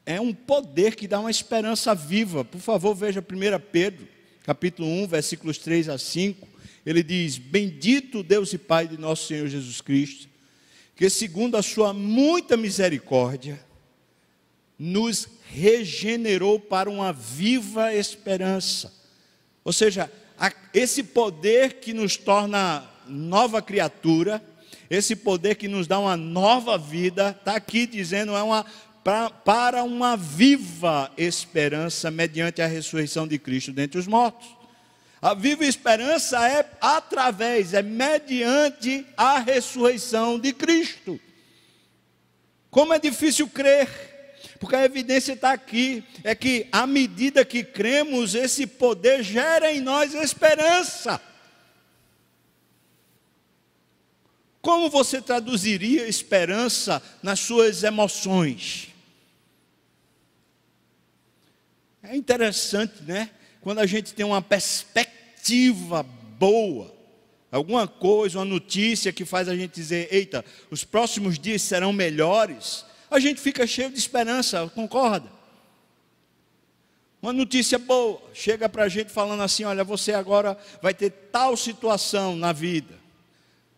[0.05, 2.45] É um poder que dá uma esperança viva.
[2.45, 4.07] Por favor, veja 1 Pedro,
[4.43, 6.47] capítulo 1, versículos 3 a 5.
[6.85, 10.29] Ele diz: Bendito Deus e Pai de nosso Senhor Jesus Cristo,
[10.95, 13.59] que segundo a sua muita misericórdia,
[14.79, 18.93] nos regenerou para uma viva esperança.
[19.65, 20.09] Ou seja,
[20.73, 24.41] esse poder que nos torna nova criatura,
[24.89, 28.65] esse poder que nos dá uma nova vida, está aqui dizendo, é uma
[29.43, 34.47] para uma viva esperança mediante a ressurreição de Cristo dentre os mortos.
[35.21, 41.19] A viva esperança é através, é mediante a ressurreição de Cristo.
[42.69, 44.08] Como é difícil crer
[44.59, 49.79] porque a evidência está aqui, é que à medida que cremos, esse poder gera em
[49.79, 51.21] nós esperança.
[54.61, 58.89] Como você traduziria esperança nas suas emoções?
[62.03, 63.29] É interessante, né?
[63.61, 66.93] Quando a gente tem uma perspectiva boa,
[67.49, 72.85] alguma coisa, uma notícia que faz a gente dizer: eita, os próximos dias serão melhores,
[73.09, 75.29] a gente fica cheio de esperança, concorda?
[77.21, 81.57] Uma notícia boa, chega para a gente falando assim: olha, você agora vai ter tal
[81.57, 82.97] situação na vida.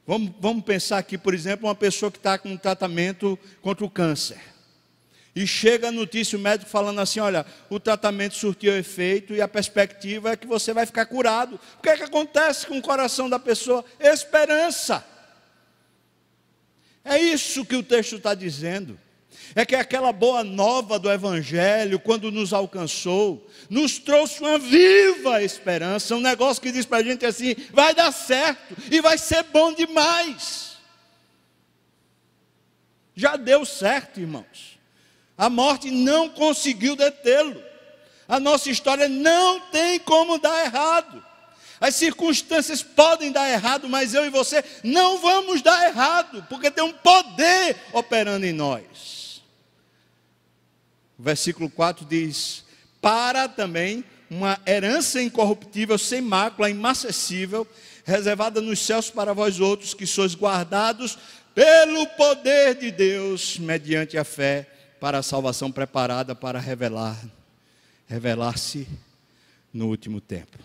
[0.06, 3.90] Vamos, vamos pensar aqui, por exemplo, uma pessoa que está com um tratamento contra o
[3.90, 4.40] câncer.
[5.34, 9.48] E chega a notícia, o médico falando assim: olha, o tratamento surtiu efeito e a
[9.48, 11.60] perspectiva é que você vai ficar curado.
[11.80, 13.84] O que é que acontece com o coração da pessoa?
[14.00, 15.06] Esperança.
[17.04, 19.00] É isso que o texto está dizendo.
[19.56, 26.16] É que aquela boa nova do Evangelho, quando nos alcançou, nos trouxe uma viva esperança,
[26.16, 29.74] um negócio que diz para a gente assim: vai dar certo e vai ser bom
[29.74, 30.78] demais.
[33.16, 34.80] Já deu certo, irmãos.
[35.38, 37.62] A morte não conseguiu detê-lo.
[38.28, 41.22] A nossa história não tem como dar errado.
[41.82, 46.84] As circunstâncias podem dar errado, mas eu e você não vamos dar errado, porque tem
[46.84, 49.21] um poder operando em nós.
[51.22, 52.64] O versículo 4 diz:
[53.00, 57.68] Para também uma herança incorruptível, sem mácula, imacessível,
[58.04, 61.20] reservada nos céus para vós outros, que sois guardados
[61.54, 64.68] pelo poder de Deus, mediante a fé
[65.00, 67.16] para a salvação preparada para revelar,
[68.08, 68.88] revelar-se
[69.72, 70.58] no último tempo.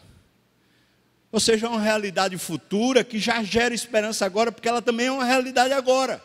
[1.30, 5.12] Ou seja, é uma realidade futura que já gera esperança agora, porque ela também é
[5.12, 6.18] uma realidade agora.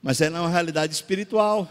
[0.00, 1.68] Mas ela é uma realidade espiritual.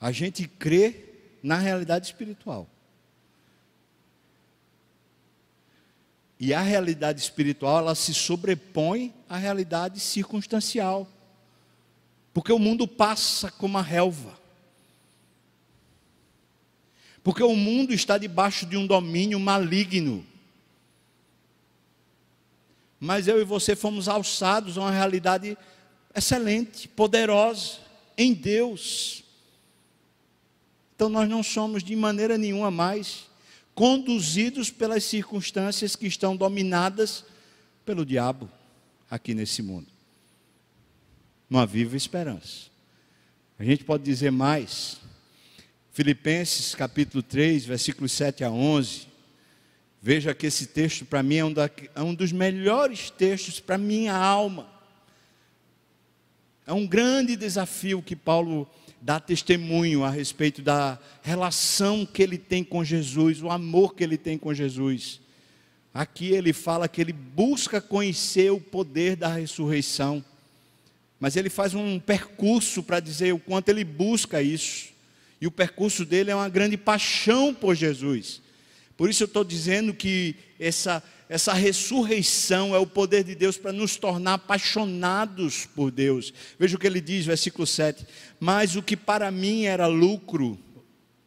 [0.00, 1.04] A gente crê
[1.42, 2.68] na realidade espiritual.
[6.40, 11.08] E a realidade espiritual, ela se sobrepõe à realidade circunstancial.
[12.32, 14.38] Porque o mundo passa como a relva.
[17.24, 20.24] Porque o mundo está debaixo de um domínio maligno.
[23.00, 25.58] Mas eu e você fomos alçados a uma realidade
[26.14, 27.78] excelente, poderosa,
[28.16, 29.24] em Deus.
[30.98, 33.28] Então nós não somos de maneira nenhuma mais
[33.72, 37.24] conduzidos pelas circunstâncias que estão dominadas
[37.86, 38.50] pelo diabo
[39.08, 39.86] aqui nesse mundo.
[41.48, 42.66] Uma viva esperança.
[43.60, 44.96] A gente pode dizer mais.
[45.92, 49.06] Filipenses capítulo 3, versículos 7 a 11.
[50.02, 53.78] Veja que esse texto para mim é um, da, é um dos melhores textos para
[53.78, 54.68] minha alma.
[56.66, 58.68] É um grande desafio que Paulo
[59.00, 64.16] dá testemunho a respeito da relação que ele tem com Jesus, o amor que ele
[64.16, 65.20] tem com Jesus.
[65.92, 70.24] Aqui ele fala que ele busca conhecer o poder da ressurreição,
[71.18, 74.90] mas ele faz um percurso para dizer o quanto ele busca isso.
[75.40, 78.42] E o percurso dele é uma grande paixão por Jesus.
[78.98, 83.72] Por isso eu estou dizendo que essa, essa ressurreição é o poder de Deus para
[83.72, 86.34] nos tornar apaixonados por Deus.
[86.58, 88.04] Veja o que ele diz, versículo 7.
[88.40, 90.58] Mas o que para mim era lucro,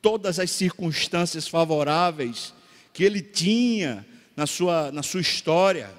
[0.01, 2.53] todas as circunstâncias favoráveis
[2.91, 4.05] que ele tinha
[4.35, 5.89] na sua, na sua história,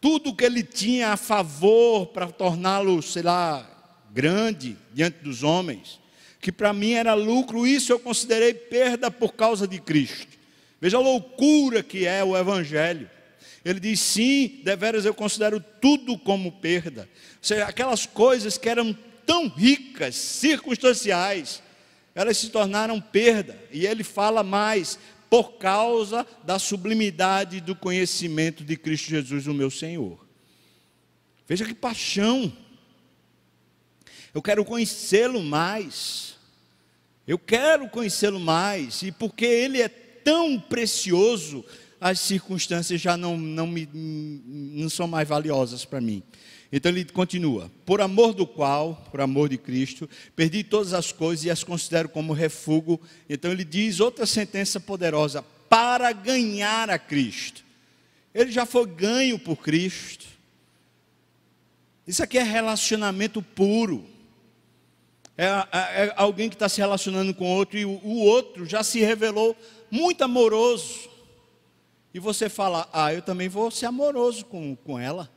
[0.00, 3.68] tudo o que ele tinha a favor para torná-lo, sei lá,
[4.10, 6.00] grande diante dos homens,
[6.40, 10.40] que para mim era lucro, isso eu considerei perda por causa de Cristo.
[10.82, 13.08] Veja a loucura que é o Evangelho.
[13.64, 17.02] Ele diz: sim, deveras eu considero tudo como perda.
[17.02, 18.92] Ou seja, aquelas coisas que eram
[19.24, 21.62] tão ricas, circunstanciais,
[22.16, 23.56] elas se tornaram perda.
[23.70, 24.98] E ele fala mais,
[25.30, 30.26] por causa da sublimidade do conhecimento de Cristo Jesus, o meu Senhor.
[31.46, 32.52] Veja que paixão.
[34.34, 36.34] Eu quero conhecê-lo mais.
[37.24, 39.02] Eu quero conhecê-lo mais.
[39.02, 41.64] E porque ele é tão precioso,
[42.00, 46.22] as circunstâncias já não, não, me, não são mais valiosas para mim.
[46.72, 51.44] Então ele continua: por amor do qual, por amor de Cristo, perdi todas as coisas
[51.44, 52.98] e as considero como refúgio.
[53.28, 57.62] Então ele diz outra sentença poderosa: para ganhar a Cristo.
[58.34, 60.26] Ele já foi ganho por Cristo.
[62.06, 64.06] Isso aqui é relacionamento puro.
[65.36, 68.82] É, é, é alguém que está se relacionando com outro e o, o outro já
[68.82, 69.56] se revelou
[69.92, 71.10] muito amoroso.
[72.14, 75.30] E você fala, ah, eu também vou ser amoroso com, com ela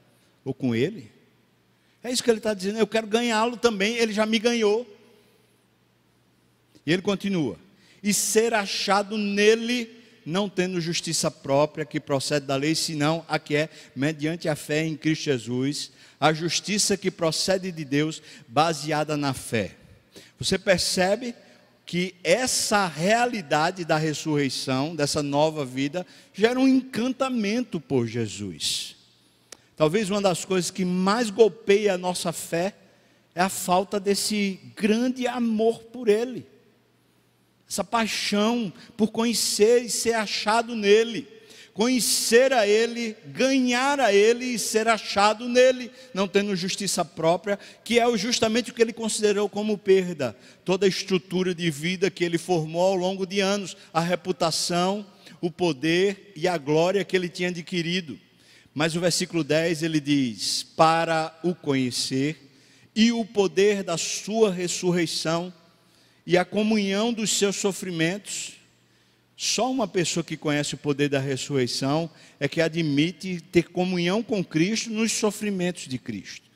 [0.45, 1.11] ou com ele.
[2.01, 4.87] É isso que ele está dizendo, eu quero ganhá-lo também, ele já me ganhou.
[6.85, 7.57] E ele continua:
[8.01, 9.89] e ser achado nele,
[10.25, 14.85] não tendo justiça própria que procede da lei, senão a que é mediante a fé
[14.85, 19.71] em Cristo Jesus, a justiça que procede de Deus, baseada na fé
[20.39, 21.35] Você percebe
[21.85, 28.95] que essa realidade da ressurreição, dessa nova vida, gera um encantamento por Jesus.
[29.77, 32.75] Talvez uma das coisas que mais golpeia a nossa fé
[33.35, 36.45] é a falta desse grande amor por Ele,
[37.69, 41.34] essa paixão por conhecer e ser achado nele
[41.75, 47.99] conhecer a Ele, ganhar a Ele e ser achado nele, não tendo justiça própria, que
[47.99, 50.35] é justamente o que ele considerou como perda.
[50.63, 55.05] Toda a estrutura de vida que ele formou ao longo de anos, a reputação,
[55.41, 58.17] o poder e a glória que ele tinha adquirido.
[58.73, 62.37] Mas o versículo 10 ele diz: Para o conhecer
[62.95, 65.53] e o poder da sua ressurreição
[66.25, 68.54] e a comunhão dos seus sofrimentos
[69.37, 72.09] só uma pessoa que conhece o poder da ressurreição
[72.39, 76.49] é que admite ter comunhão com Cristo nos sofrimentos de Cristo.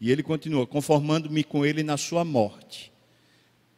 [0.00, 2.92] E ele continua: conformando-me com ele na sua morte,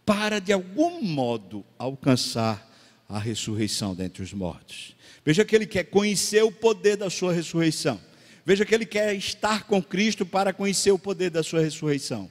[0.05, 2.69] para de algum modo alcançar
[3.09, 4.97] a ressurreição dentre os mortos.
[5.25, 8.01] Veja que ele quer conhecer o poder da sua ressurreição.
[8.45, 12.31] Veja que ele quer estar com Cristo para conhecer o poder da sua ressurreição.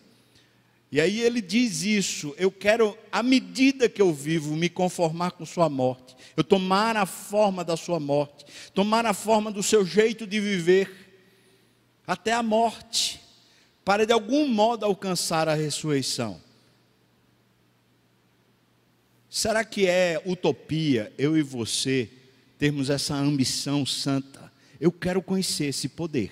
[0.92, 5.46] E aí ele diz isso: eu quero, à medida que eu vivo, me conformar com
[5.46, 10.26] Sua morte, eu tomar a forma da Sua morte, tomar a forma do seu jeito
[10.26, 10.92] de viver,
[12.08, 13.22] até a morte,
[13.86, 16.42] para de algum modo alcançar a ressurreição.
[19.30, 22.10] Será que é utopia eu e você
[22.58, 24.52] termos essa ambição santa?
[24.82, 26.32] Eu quero conhecer esse poder.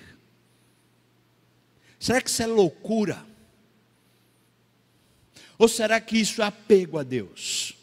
[2.00, 3.24] Será que isso é loucura?
[5.58, 7.74] Ou será que isso é apego a Deus?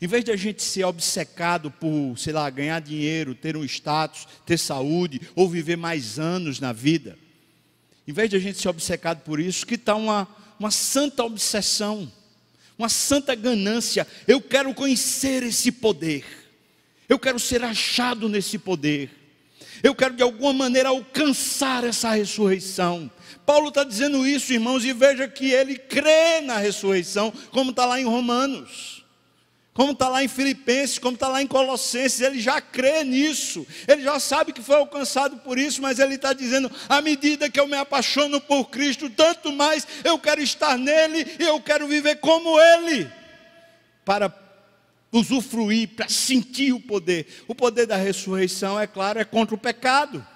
[0.00, 4.28] Em vez de a gente ser obcecado por, sei lá, ganhar dinheiro, ter um status,
[4.44, 7.18] ter saúde, ou viver mais anos na vida,
[8.06, 10.28] em vez de a gente ser obcecado por isso, que está uma,
[10.60, 12.12] uma santa obsessão,
[12.78, 14.06] uma santa ganância.
[14.28, 16.24] Eu quero conhecer esse poder,
[17.08, 19.23] eu quero ser achado nesse poder,
[19.84, 23.10] eu quero de alguma maneira alcançar essa ressurreição.
[23.44, 28.00] Paulo está dizendo isso, irmãos, e veja que ele crê na ressurreição, como está lá
[28.00, 29.04] em Romanos,
[29.74, 34.02] como está lá em Filipenses, como está lá em Colossenses, ele já crê nisso, ele
[34.02, 37.66] já sabe que foi alcançado por isso, mas ele está dizendo: à medida que eu
[37.66, 42.58] me apaixono por Cristo, tanto mais eu quero estar nele e eu quero viver como
[42.58, 43.06] ele,
[44.02, 44.30] para
[45.14, 47.44] usufruir, para sentir o poder.
[47.46, 50.26] O poder da ressurreição, é claro, é contra o pecado,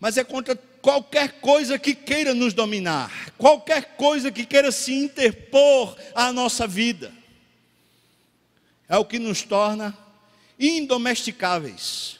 [0.00, 5.96] mas é contra qualquer coisa que queira nos dominar, qualquer coisa que queira se interpor
[6.14, 7.12] à nossa vida,
[8.88, 9.96] é o que nos torna
[10.58, 12.18] indomesticáveis.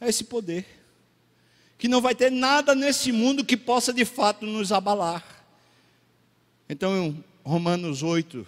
[0.00, 0.66] É esse poder,
[1.78, 5.24] que não vai ter nada nesse mundo que possa de fato nos abalar.
[6.68, 8.46] Então, Romanos 8,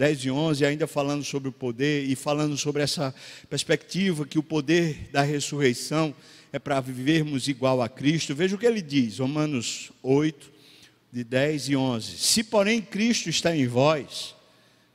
[0.00, 3.14] 10 e 11, ainda falando sobre o poder e falando sobre essa
[3.50, 6.14] perspectiva que o poder da ressurreição
[6.50, 8.34] é para vivermos igual a Cristo.
[8.34, 10.50] Veja o que ele diz, Romanos 8,
[11.12, 12.16] de 10 e 11.
[12.16, 14.34] Se, porém, Cristo está em vós,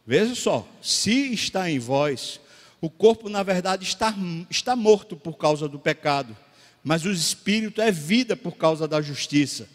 [0.07, 2.39] veja só, se está em vós,
[2.81, 4.11] o corpo, na verdade, está,
[4.49, 6.35] está morto por causa do pecado,
[6.83, 9.69] mas o espírito é vida por causa da justiça.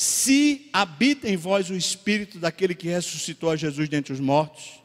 [0.00, 4.80] Se habita em vós o espírito daquele que ressuscitou a Jesus dentre os mortos,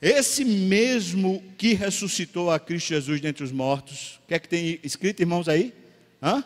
[0.00, 4.80] esse mesmo que ressuscitou a Cristo Jesus dentre os mortos, o que é que tem
[4.82, 5.74] escrito, irmãos, aí?
[6.22, 6.42] Hã?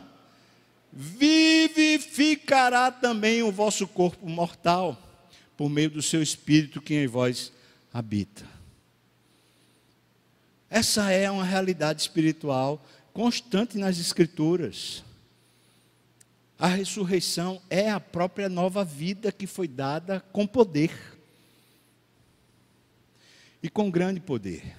[0.93, 5.01] Vivificará também o vosso corpo mortal,
[5.57, 7.53] por meio do seu espírito que em vós
[7.95, 8.45] habita.
[10.69, 15.05] Essa é uma realidade espiritual constante nas Escrituras.
[16.59, 20.91] A ressurreição é a própria nova vida que foi dada com poder
[23.63, 24.77] e com grande poder.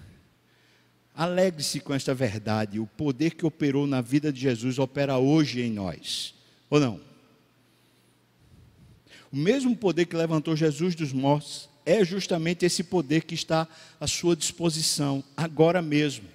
[1.15, 2.79] Alegre-se com esta verdade.
[2.79, 6.35] O poder que operou na vida de Jesus opera hoje em nós.
[6.69, 6.99] Ou não?
[9.31, 13.67] O mesmo poder que levantou Jesus dos mortos é justamente esse poder que está
[13.99, 16.27] à sua disposição agora mesmo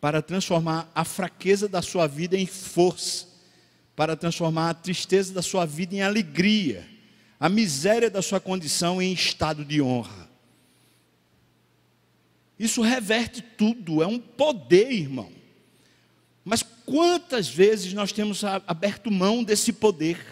[0.00, 3.27] para transformar a fraqueza da sua vida em força,
[3.98, 6.86] para transformar a tristeza da sua vida em alegria,
[7.40, 10.30] a miséria da sua condição em estado de honra.
[12.56, 15.32] Isso reverte tudo, é um poder, irmão.
[16.44, 20.24] Mas quantas vezes nós temos aberto mão desse poder?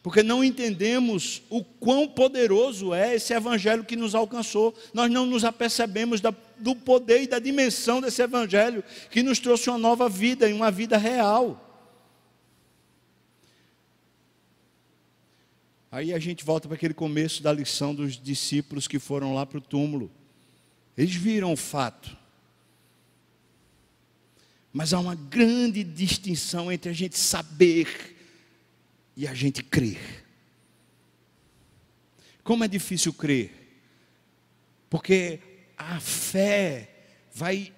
[0.00, 4.72] Porque não entendemos o quão poderoso é esse evangelho que nos alcançou.
[4.94, 6.20] Nós não nos apercebemos
[6.56, 10.70] do poder e da dimensão desse evangelho que nos trouxe uma nova vida e uma
[10.70, 11.66] vida real.
[15.92, 19.58] Aí a gente volta para aquele começo da lição dos discípulos que foram lá para
[19.58, 20.10] o túmulo.
[20.96, 22.16] Eles viram o fato.
[24.72, 28.16] Mas há uma grande distinção entre a gente saber
[29.16, 30.24] e a gente crer.
[32.44, 33.52] Como é difícil crer?
[34.88, 35.40] Porque
[35.76, 36.88] a fé
[37.34, 37.72] vai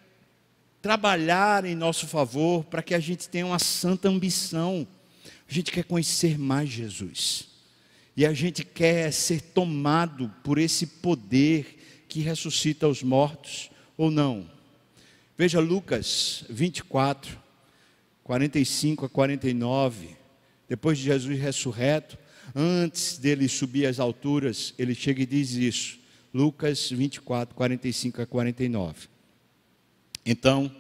[0.83, 4.87] trabalhar em nosso favor para que a gente tenha uma santa ambição.
[5.49, 7.52] A gente quer conhecer mais Jesus.
[8.17, 14.47] E a gente quer ser tomado por esse poder que ressuscita os mortos, ou não.
[15.37, 17.39] Veja Lucas 24,
[18.23, 20.17] 45 a 49.
[20.69, 22.19] Depois de Jesus ressurreto,
[22.55, 25.99] antes dele subir às alturas, ele chega e diz isso.
[26.35, 29.09] Lucas 24, 45 a 49.
[30.25, 30.75] Então,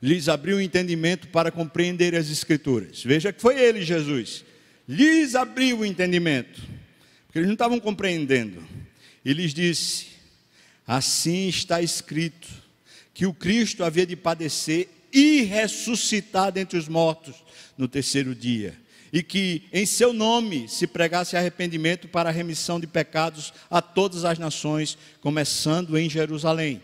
[0.00, 3.02] lhes abriu o entendimento para compreender as Escrituras.
[3.02, 4.44] Veja que foi ele, Jesus.
[4.88, 6.62] Lhes abriu o entendimento,
[7.26, 8.66] porque eles não estavam compreendendo.
[9.22, 10.06] E lhes disse:
[10.86, 12.48] Assim está escrito,
[13.12, 17.36] que o Cristo havia de padecer e ressuscitar dentre os mortos
[17.76, 18.74] no terceiro dia,
[19.12, 24.24] e que em seu nome se pregasse arrependimento para a remissão de pecados a todas
[24.24, 26.80] as nações, começando em Jerusalém.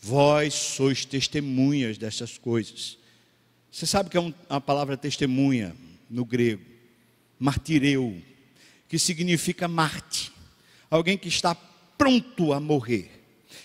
[0.00, 2.98] Vós sois testemunhas dessas coisas.
[3.70, 5.76] Você sabe que é a palavra testemunha
[6.10, 6.71] no grego,
[7.42, 8.22] martireu,
[8.88, 10.30] que significa Marte,
[10.88, 11.56] alguém que está
[11.98, 13.10] pronto a morrer.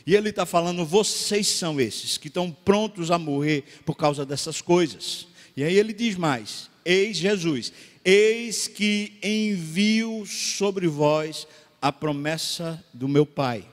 [0.04, 4.62] E ele está falando, vocês são esses que estão prontos a morrer por causa dessas
[4.62, 5.28] coisas.
[5.56, 7.72] E aí ele diz mais: Eis Jesus,
[8.04, 11.48] eis que envio sobre vós
[11.80, 13.64] a promessa do meu Pai.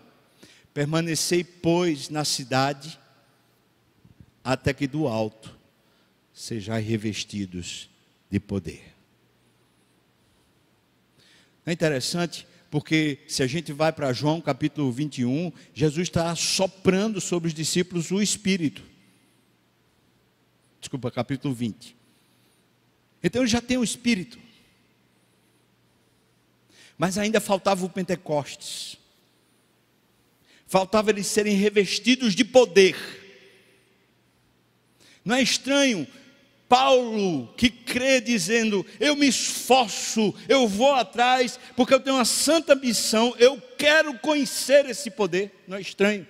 [0.74, 2.98] Permanecei, pois, na cidade,
[4.42, 5.57] até que do alto
[6.34, 7.88] sejais revestidos
[8.30, 8.93] de poder.
[11.64, 17.48] É interessante porque se a gente vai para João capítulo 21, Jesus está soprando sobre
[17.48, 18.82] os discípulos o Espírito.
[20.80, 21.96] Desculpa, capítulo 20.
[23.22, 24.38] Então ele já tem o Espírito.
[26.98, 28.98] Mas ainda faltava o Pentecostes
[30.74, 32.96] faltava eles serem revestidos de poder.
[35.24, 36.04] Não é estranho
[36.68, 42.74] Paulo que crê dizendo: Eu me esforço, eu vou atrás, porque eu tenho uma santa
[42.74, 45.52] missão, eu quero conhecer esse poder.
[45.66, 46.26] Não é estranho?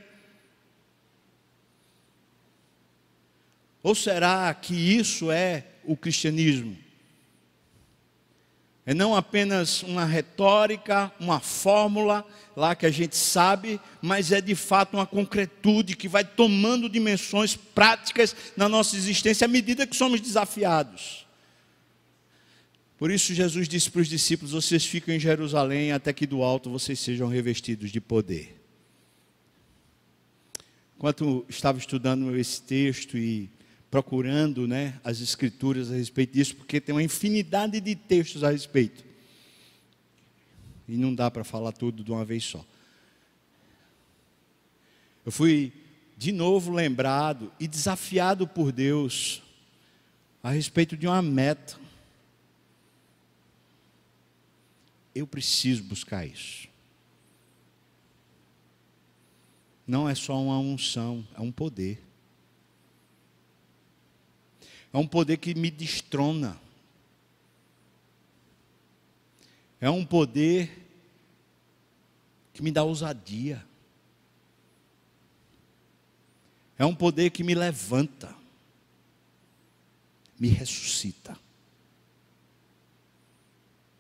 [3.83, 6.84] Ou será que isso é o cristianismo?
[8.87, 12.25] É não apenas uma retórica, uma fórmula
[12.55, 17.57] lá que a gente sabe, mas é de fato uma concretude que vai tomando dimensões
[17.57, 21.25] práticas na nossa existência à medida que somos desafiados.
[22.99, 26.71] Por isso Jesus disse para os discípulos: Vocês ficam em Jerusalém até que do alto
[26.71, 28.61] vocês sejam revestidos de poder.
[30.97, 33.51] Enquanto estava estudando esse texto e
[33.95, 39.05] procurando né, as escrituras a respeito disso, porque tem uma infinidade de textos a respeito.
[40.89, 42.67] E não dá para falar tudo de uma vez só.
[45.25, 45.73] Eu fui
[46.17, 49.41] de novo lembrado e desafiado por Deus
[50.43, 51.79] a respeito de uma meta.
[55.15, 56.67] Eu preciso buscar isso.
[59.87, 62.04] Não é só uma unção, é um poder.
[64.95, 66.57] É um poder que me destrona.
[69.81, 70.71] É um poder
[72.53, 73.67] que me dá ousadia.
[76.79, 78.33] É um poder que me levanta,
[80.39, 81.37] me ressuscita.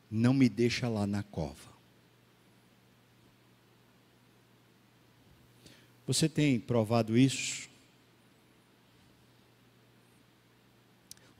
[0.08, 1.74] Não me deixa lá na cova.
[6.06, 7.73] Você tem provado isso?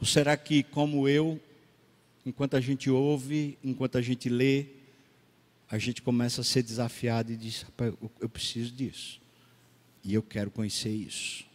[0.05, 1.41] Ou será que, como eu,
[2.27, 4.67] enquanto a gente ouve, enquanto a gente lê,
[5.67, 7.65] a gente começa a ser desafiado e diz:
[8.21, 9.19] eu preciso disso.
[10.05, 11.47] E eu quero conhecer isso.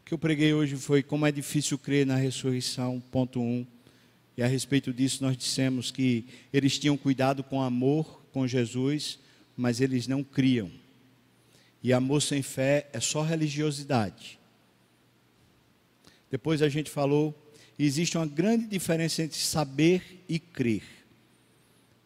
[0.00, 3.64] O que eu preguei hoje foi como é difícil crer na ressurreição, ponto um.
[4.36, 9.20] E a respeito disso nós dissemos que eles tinham cuidado com amor com Jesus,
[9.56, 10.72] mas eles não criam.
[11.80, 14.39] E amor sem fé é só religiosidade.
[16.30, 17.34] Depois a gente falou,
[17.78, 20.82] existe uma grande diferença entre saber e crer.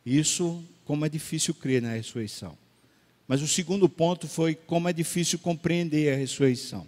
[0.05, 2.57] Isso, como é difícil crer na ressurreição.
[3.27, 6.87] Mas o segundo ponto foi como é difícil compreender a ressurreição.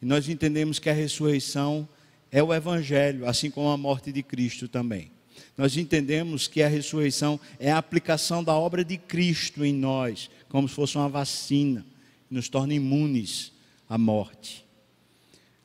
[0.00, 1.88] E nós entendemos que a ressurreição
[2.32, 5.10] é o Evangelho, assim como a morte de Cristo também.
[5.56, 10.68] Nós entendemos que a ressurreição é a aplicação da obra de Cristo em nós, como
[10.68, 11.84] se fosse uma vacina,
[12.28, 13.52] que nos torna imunes
[13.88, 14.64] à morte.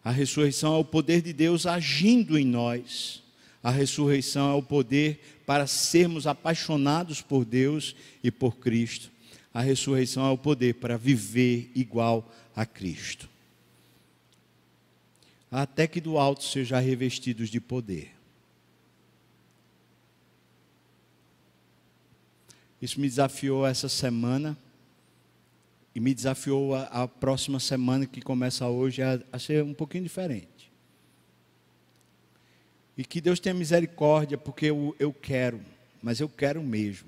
[0.06, 3.24] A ressurreição é o poder de Deus agindo em nós.
[3.64, 9.10] A ressurreição é o poder para sermos apaixonados por Deus e por Cristo.
[9.51, 13.28] A ressurreição é o poder para viver igual a Cristo.
[15.49, 18.12] Até que do alto sejam revestidos de poder.
[22.80, 24.56] Isso me desafiou essa semana
[25.96, 30.04] e me desafiou a, a próxima semana que começa hoje a, a ser um pouquinho
[30.04, 30.70] diferente.
[32.98, 35.62] E que Deus tenha misericórdia, porque eu, eu quero,
[36.04, 37.08] mas eu quero mesmo.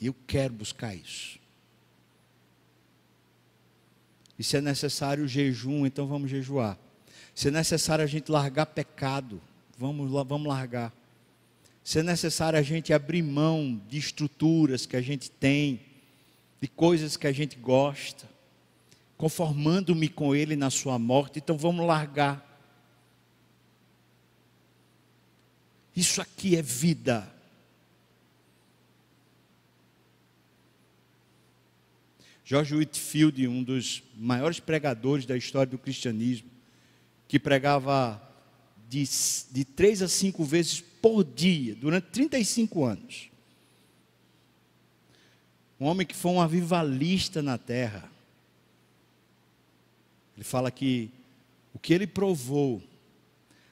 [0.00, 1.38] E eu quero buscar isso.
[4.38, 6.78] E se é necessário jejum, então vamos jejuar.
[7.34, 9.40] Se é necessário a gente largar pecado,
[9.78, 10.92] vamos, vamos largar.
[11.84, 15.80] Se é necessário a gente abrir mão de estruturas que a gente tem,
[16.62, 18.30] de coisas que a gente gosta,
[19.16, 22.48] conformando-me com Ele na Sua morte, então vamos largar.
[25.96, 27.28] Isso aqui é vida.
[32.44, 36.48] George Whitfield, um dos maiores pregadores da história do cristianismo,
[37.26, 38.22] que pregava
[38.88, 39.02] de,
[39.50, 43.31] de três a cinco vezes por dia, durante 35 anos.
[45.82, 48.08] Um homem que foi um avivalista na terra.
[50.36, 51.10] Ele fala que
[51.74, 52.80] o que ele provou,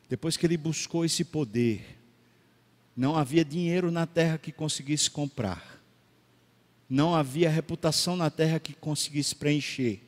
[0.09, 2.01] depois que ele buscou esse poder,
[2.97, 5.81] não havia dinheiro na terra que conseguisse comprar.
[6.89, 10.01] Não havia reputação na terra que conseguisse preencher.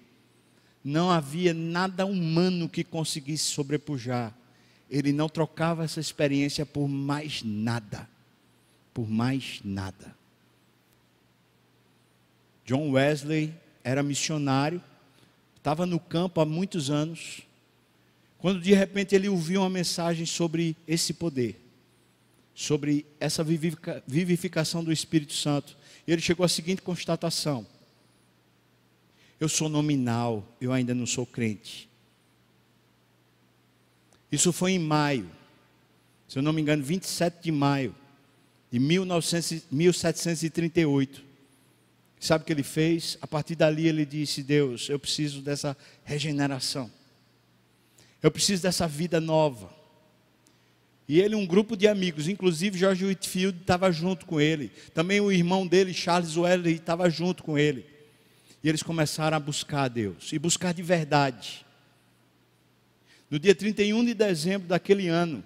[0.83, 4.37] Não havia nada humano que conseguisse sobrepujar.
[4.91, 8.11] Ele não trocava essa experiência por mais nada.
[8.93, 10.21] Por mais nada.
[12.73, 13.53] John Wesley
[13.85, 14.83] era missionário,
[15.57, 17.43] estava no campo há muitos anos,
[18.39, 21.61] quando de repente ele ouviu uma mensagem sobre esse poder
[22.55, 23.45] sobre essa
[24.07, 25.77] vivificação do Espírito Santo.
[26.07, 27.67] Ele chegou à seguinte constatação:
[29.41, 31.89] Eu sou nominal, eu ainda não sou crente.
[34.31, 35.31] Isso foi em maio,
[36.27, 37.95] se eu não me engano, 27 de maio
[38.71, 41.32] de 1900, 1738.
[42.23, 43.19] Sabe o que ele fez?
[43.21, 46.89] A partir dali ele disse: Deus, eu preciso dessa regeneração.
[48.23, 49.75] Eu preciso dessa vida nova.
[51.09, 54.71] E ele, um grupo de amigos, inclusive George Whitfield estava junto com ele.
[54.95, 57.85] Também o irmão dele, Charles Wesley, estava junto com ele.
[58.63, 61.67] E eles começaram a buscar a Deus, e buscar de verdade.
[63.29, 65.43] No dia 31 de dezembro daquele ano,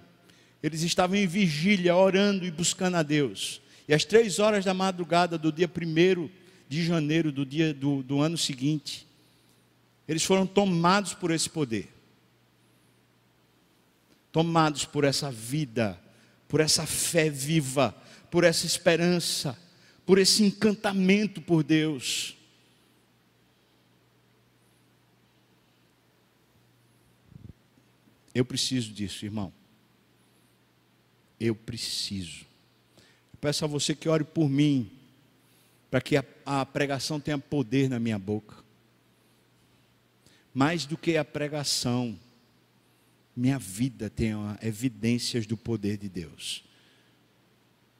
[0.61, 3.61] eles estavam em vigília, orando e buscando a Deus.
[3.87, 6.29] E às três horas da madrugada do dia 1
[6.67, 9.07] de janeiro do, dia, do, do ano seguinte,
[10.07, 11.97] eles foram tomados por esse poder
[14.37, 15.99] tomados por essa vida,
[16.47, 17.91] por essa fé viva,
[18.29, 19.59] por essa esperança,
[20.05, 22.37] por esse encantamento por Deus.
[28.31, 29.51] Eu preciso disso, irmão.
[31.39, 32.45] Eu preciso.
[33.41, 34.91] Peço a você que ore por mim,
[35.89, 38.55] para que a, a pregação tenha poder na minha boca.
[40.53, 42.17] Mais do que a pregação,
[43.35, 46.63] minha vida tenha evidências do poder de Deus.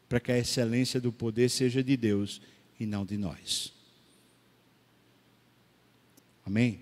[0.10, 2.42] Para que a excelência do poder seja de Deus
[2.80, 3.74] e não de nós.
[6.46, 6.80] Amém?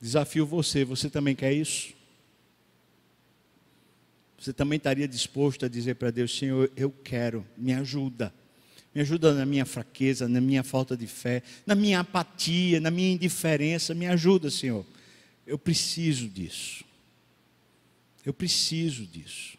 [0.00, 1.94] Desafio você, você também quer isso?
[4.38, 8.34] Você também estaria disposto a dizer para Deus: Senhor, eu quero, me ajuda.
[8.94, 13.12] Me ajuda na minha fraqueza, na minha falta de fé, na minha apatia, na minha
[13.12, 13.92] indiferença.
[13.94, 14.86] Me ajuda, Senhor.
[15.46, 16.84] Eu preciso disso.
[18.24, 19.58] Eu preciso disso.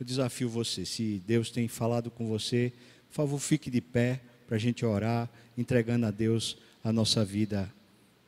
[0.00, 2.72] Eu desafio você, se Deus tem falado com você,
[3.08, 7.72] por favor, fique de pé para a gente orar, entregando a Deus a nossa vida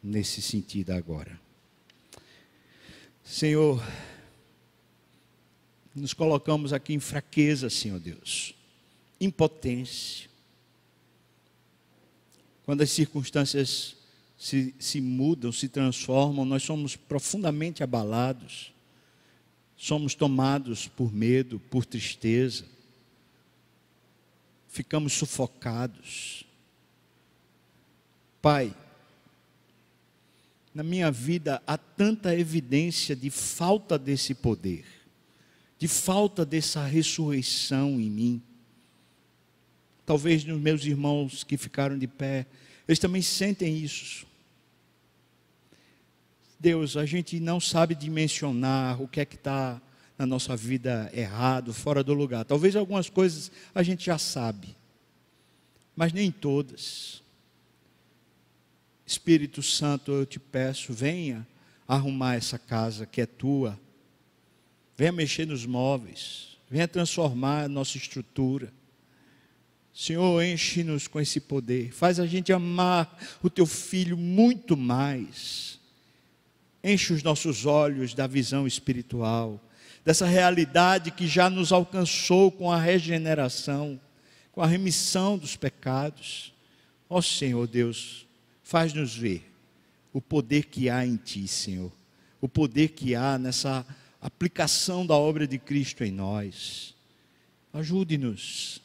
[0.02, 1.40] nesse sentido agora.
[3.24, 3.82] Senhor,
[5.94, 8.54] nos colocamos aqui em fraqueza, Senhor Deus,
[9.20, 10.30] impotência.
[12.64, 13.96] Quando as circunstâncias
[14.38, 18.72] se, se mudam, se transformam, nós somos profundamente abalados,
[19.76, 22.64] somos tomados por medo, por tristeza,
[24.68, 26.44] ficamos sufocados.
[28.40, 28.74] Pai,
[30.74, 34.84] na minha vida há tanta evidência de falta desse poder,
[35.82, 38.42] de falta dessa ressurreição em mim.
[40.06, 42.46] Talvez nos meus irmãos que ficaram de pé,
[42.86, 44.24] eles também sentem isso.
[46.56, 49.82] Deus, a gente não sabe dimensionar o que é que está
[50.16, 52.44] na nossa vida errado, fora do lugar.
[52.44, 54.76] Talvez algumas coisas a gente já sabe,
[55.96, 57.24] mas nem todas.
[59.04, 61.44] Espírito Santo, eu te peço, venha
[61.88, 63.76] arrumar essa casa que é tua,
[64.96, 68.72] venha mexer nos móveis, venha transformar a nossa estrutura.
[69.94, 75.80] Senhor, enche-nos com esse poder, faz a gente amar o teu filho muito mais
[76.82, 79.60] enche os nossos olhos da visão espiritual,
[80.04, 84.00] dessa realidade que já nos alcançou com a regeneração,
[84.50, 86.52] com a remissão dos pecados.
[87.08, 88.26] Ó oh, Senhor Deus,
[88.62, 89.48] faz-nos ver
[90.12, 91.92] o poder que há em Ti, Senhor,
[92.40, 93.86] o poder que há nessa
[94.22, 96.94] aplicação da obra de Cristo em nós.
[97.72, 98.80] Ajude-nos.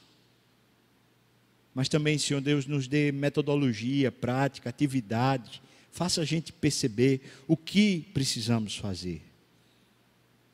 [1.74, 5.62] Mas também, Senhor Deus, nos dê metodologia, prática, atividade
[5.98, 9.20] Faça a gente perceber o que precisamos fazer.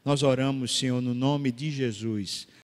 [0.06, 2.48] Nós oramos, Senhor, no nome de Jesus,